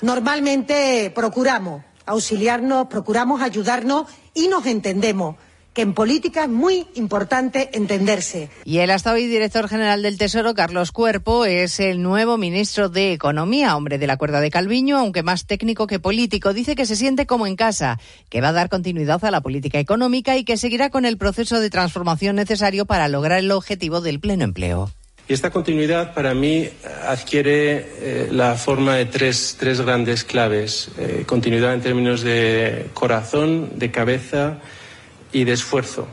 normalmente 0.01 1.13
procuramos 1.15 1.83
auxiliarnos, 2.07 2.89
procuramos 2.89 3.43
ayudarnos 3.43 4.09
y 4.35 4.49
nos 4.49 4.67
entendemos 4.67 5.37
que 5.79 5.83
en 5.83 5.95
política 5.95 6.43
es 6.43 6.49
muy 6.49 6.89
importante 6.97 7.71
entenderse. 7.73 8.51
Y 8.65 8.79
el 8.79 8.91
hasta 8.91 9.13
hoy 9.13 9.29
director 9.29 9.69
general 9.69 10.03
del 10.03 10.19
Tesoro, 10.19 10.53
Carlos 10.53 10.91
Cuerpo, 10.91 11.45
es 11.45 11.79
el 11.79 12.03
nuevo 12.03 12.37
ministro 12.37 12.89
de 12.89 13.13
Economía, 13.13 13.77
hombre 13.77 13.97
de 13.97 14.09
la 14.09 14.17
cuerda 14.17 14.41
de 14.41 14.51
Calviño, 14.51 14.99
aunque 14.99 15.23
más 15.23 15.47
técnico 15.47 15.87
que 15.87 16.01
político. 16.01 16.53
Dice 16.53 16.75
que 16.75 16.85
se 16.85 16.97
siente 16.97 17.27
como 17.27 17.47
en 17.47 17.55
casa, 17.55 18.01
que 18.29 18.41
va 18.41 18.49
a 18.49 18.53
dar 18.53 18.69
continuidad 18.69 19.25
a 19.25 19.31
la 19.31 19.41
política 19.41 19.79
económica 19.79 20.37
y 20.37 20.43
que 20.43 20.57
seguirá 20.57 20.91
con 20.91 21.05
el 21.05 21.17
proceso 21.17 21.61
de 21.61 21.71
transformación 21.71 22.35
necesario 22.35 22.85
para 22.85 23.07
lograr 23.07 23.39
el 23.39 23.53
objetivo 23.53 24.01
del 24.01 24.19
pleno 24.19 24.43
empleo. 24.43 24.91
Y 25.29 25.33
esta 25.33 25.51
continuidad 25.51 26.13
para 26.13 26.35
mí 26.35 26.69
adquiere 27.07 27.87
eh, 28.01 28.29
la 28.33 28.57
forma 28.57 28.97
de 28.97 29.05
tres, 29.05 29.57
tres 29.61 29.81
grandes 29.81 30.25
claves. 30.25 30.91
Eh, 30.99 31.23
continuidad 31.25 31.73
en 31.73 31.83
términos 31.83 32.23
de 32.23 32.87
corazón, 32.95 33.79
de 33.79 33.93
cabeza 33.93 34.59
y 35.33 35.45
de 35.45 35.53
esfuerzo. 35.53 36.07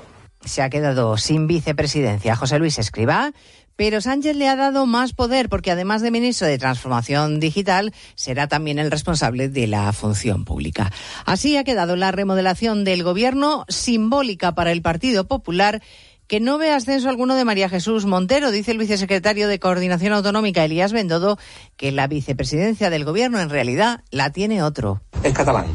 Se 0.43 0.61
ha 0.61 0.69
quedado 0.69 1.17
sin 1.17 1.47
vicepresidencia 1.47 2.35
José 2.35 2.59
Luis 2.59 2.77
Escribá, 2.77 3.31
pero 3.75 3.99
Sánchez 3.99 4.35
le 4.35 4.47
ha 4.47 4.55
dado 4.55 4.85
más 4.85 5.13
poder 5.13 5.49
porque 5.49 5.71
además 5.71 6.01
de 6.01 6.11
ministro 6.11 6.47
de 6.47 6.57
Transformación 6.57 7.39
Digital, 7.39 7.93
será 8.15 8.47
también 8.47 8.79
el 8.79 8.91
responsable 8.91 9.49
de 9.49 9.67
la 9.67 9.91
función 9.91 10.45
pública. 10.45 10.91
Así 11.25 11.57
ha 11.57 11.63
quedado 11.63 11.95
la 11.95 12.11
remodelación 12.11 12.83
del 12.83 13.03
gobierno 13.03 13.65
simbólica 13.67 14.53
para 14.53 14.71
el 14.71 14.81
Partido 14.81 15.27
Popular 15.27 15.81
que 16.27 16.39
no 16.39 16.57
ve 16.57 16.71
ascenso 16.71 17.09
alguno 17.09 17.35
de 17.35 17.45
María 17.45 17.69
Jesús 17.69 18.05
Montero. 18.05 18.49
Dice 18.49 18.71
el 18.71 18.77
vicesecretario 18.77 19.47
de 19.47 19.59
Coordinación 19.59 20.13
Autonómica, 20.13 20.63
Elías 20.63 20.91
Bendodo, 20.91 21.37
que 21.77 21.91
la 21.91 22.07
vicepresidencia 22.07 22.89
del 22.89 23.05
gobierno 23.05 23.39
en 23.39 23.49
realidad 23.49 24.03
la 24.09 24.31
tiene 24.31 24.63
otro. 24.63 25.01
Es 25.23 25.33
catalán, 25.33 25.67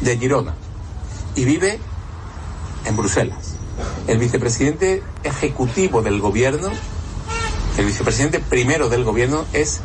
de 0.00 0.18
Girona, 0.18 0.54
y 1.36 1.44
vive 1.44 1.78
en 2.88 2.96
Bruselas. 2.96 3.54
El 4.06 4.18
vicepresidente 4.18 5.02
ejecutivo 5.22 6.02
del 6.02 6.20
gobierno, 6.20 6.70
el 7.76 7.84
vicepresidente 7.84 8.40
primero 8.40 8.88
del 8.88 9.04
gobierno 9.04 9.44
es 9.52 9.80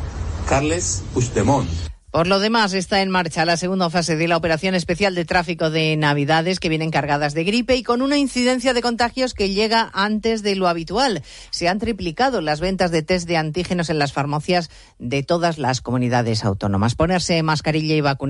Carles 0.48 1.02
Puigdemont. 1.12 1.68
Por 2.14 2.28
lo 2.28 2.38
demás, 2.38 2.74
está 2.74 3.02
en 3.02 3.10
marcha 3.10 3.44
la 3.44 3.56
segunda 3.56 3.90
fase 3.90 4.14
de 4.14 4.28
la 4.28 4.36
operación 4.36 4.76
especial 4.76 5.16
de 5.16 5.24
tráfico 5.24 5.70
de 5.70 5.96
Navidades 5.96 6.60
que 6.60 6.68
vienen 6.68 6.92
cargadas 6.92 7.34
de 7.34 7.42
gripe 7.42 7.74
y 7.74 7.82
con 7.82 8.02
una 8.02 8.16
incidencia 8.16 8.72
de 8.72 8.82
contagios 8.82 9.34
que 9.34 9.50
llega 9.50 9.90
antes 9.92 10.44
de 10.44 10.54
lo 10.54 10.68
habitual. 10.68 11.24
Se 11.50 11.68
han 11.68 11.80
triplicado 11.80 12.40
las 12.40 12.60
ventas 12.60 12.92
de 12.92 13.02
test 13.02 13.26
de 13.26 13.36
antígenos 13.36 13.90
en 13.90 13.98
las 13.98 14.12
farmacias 14.12 14.70
de 15.00 15.24
todas 15.24 15.58
las 15.58 15.80
comunidades 15.80 16.44
autónomas. 16.44 16.94
Ponerse 16.94 17.42
mascarilla 17.42 17.96
y 17.96 18.00
vacunar 18.00 18.14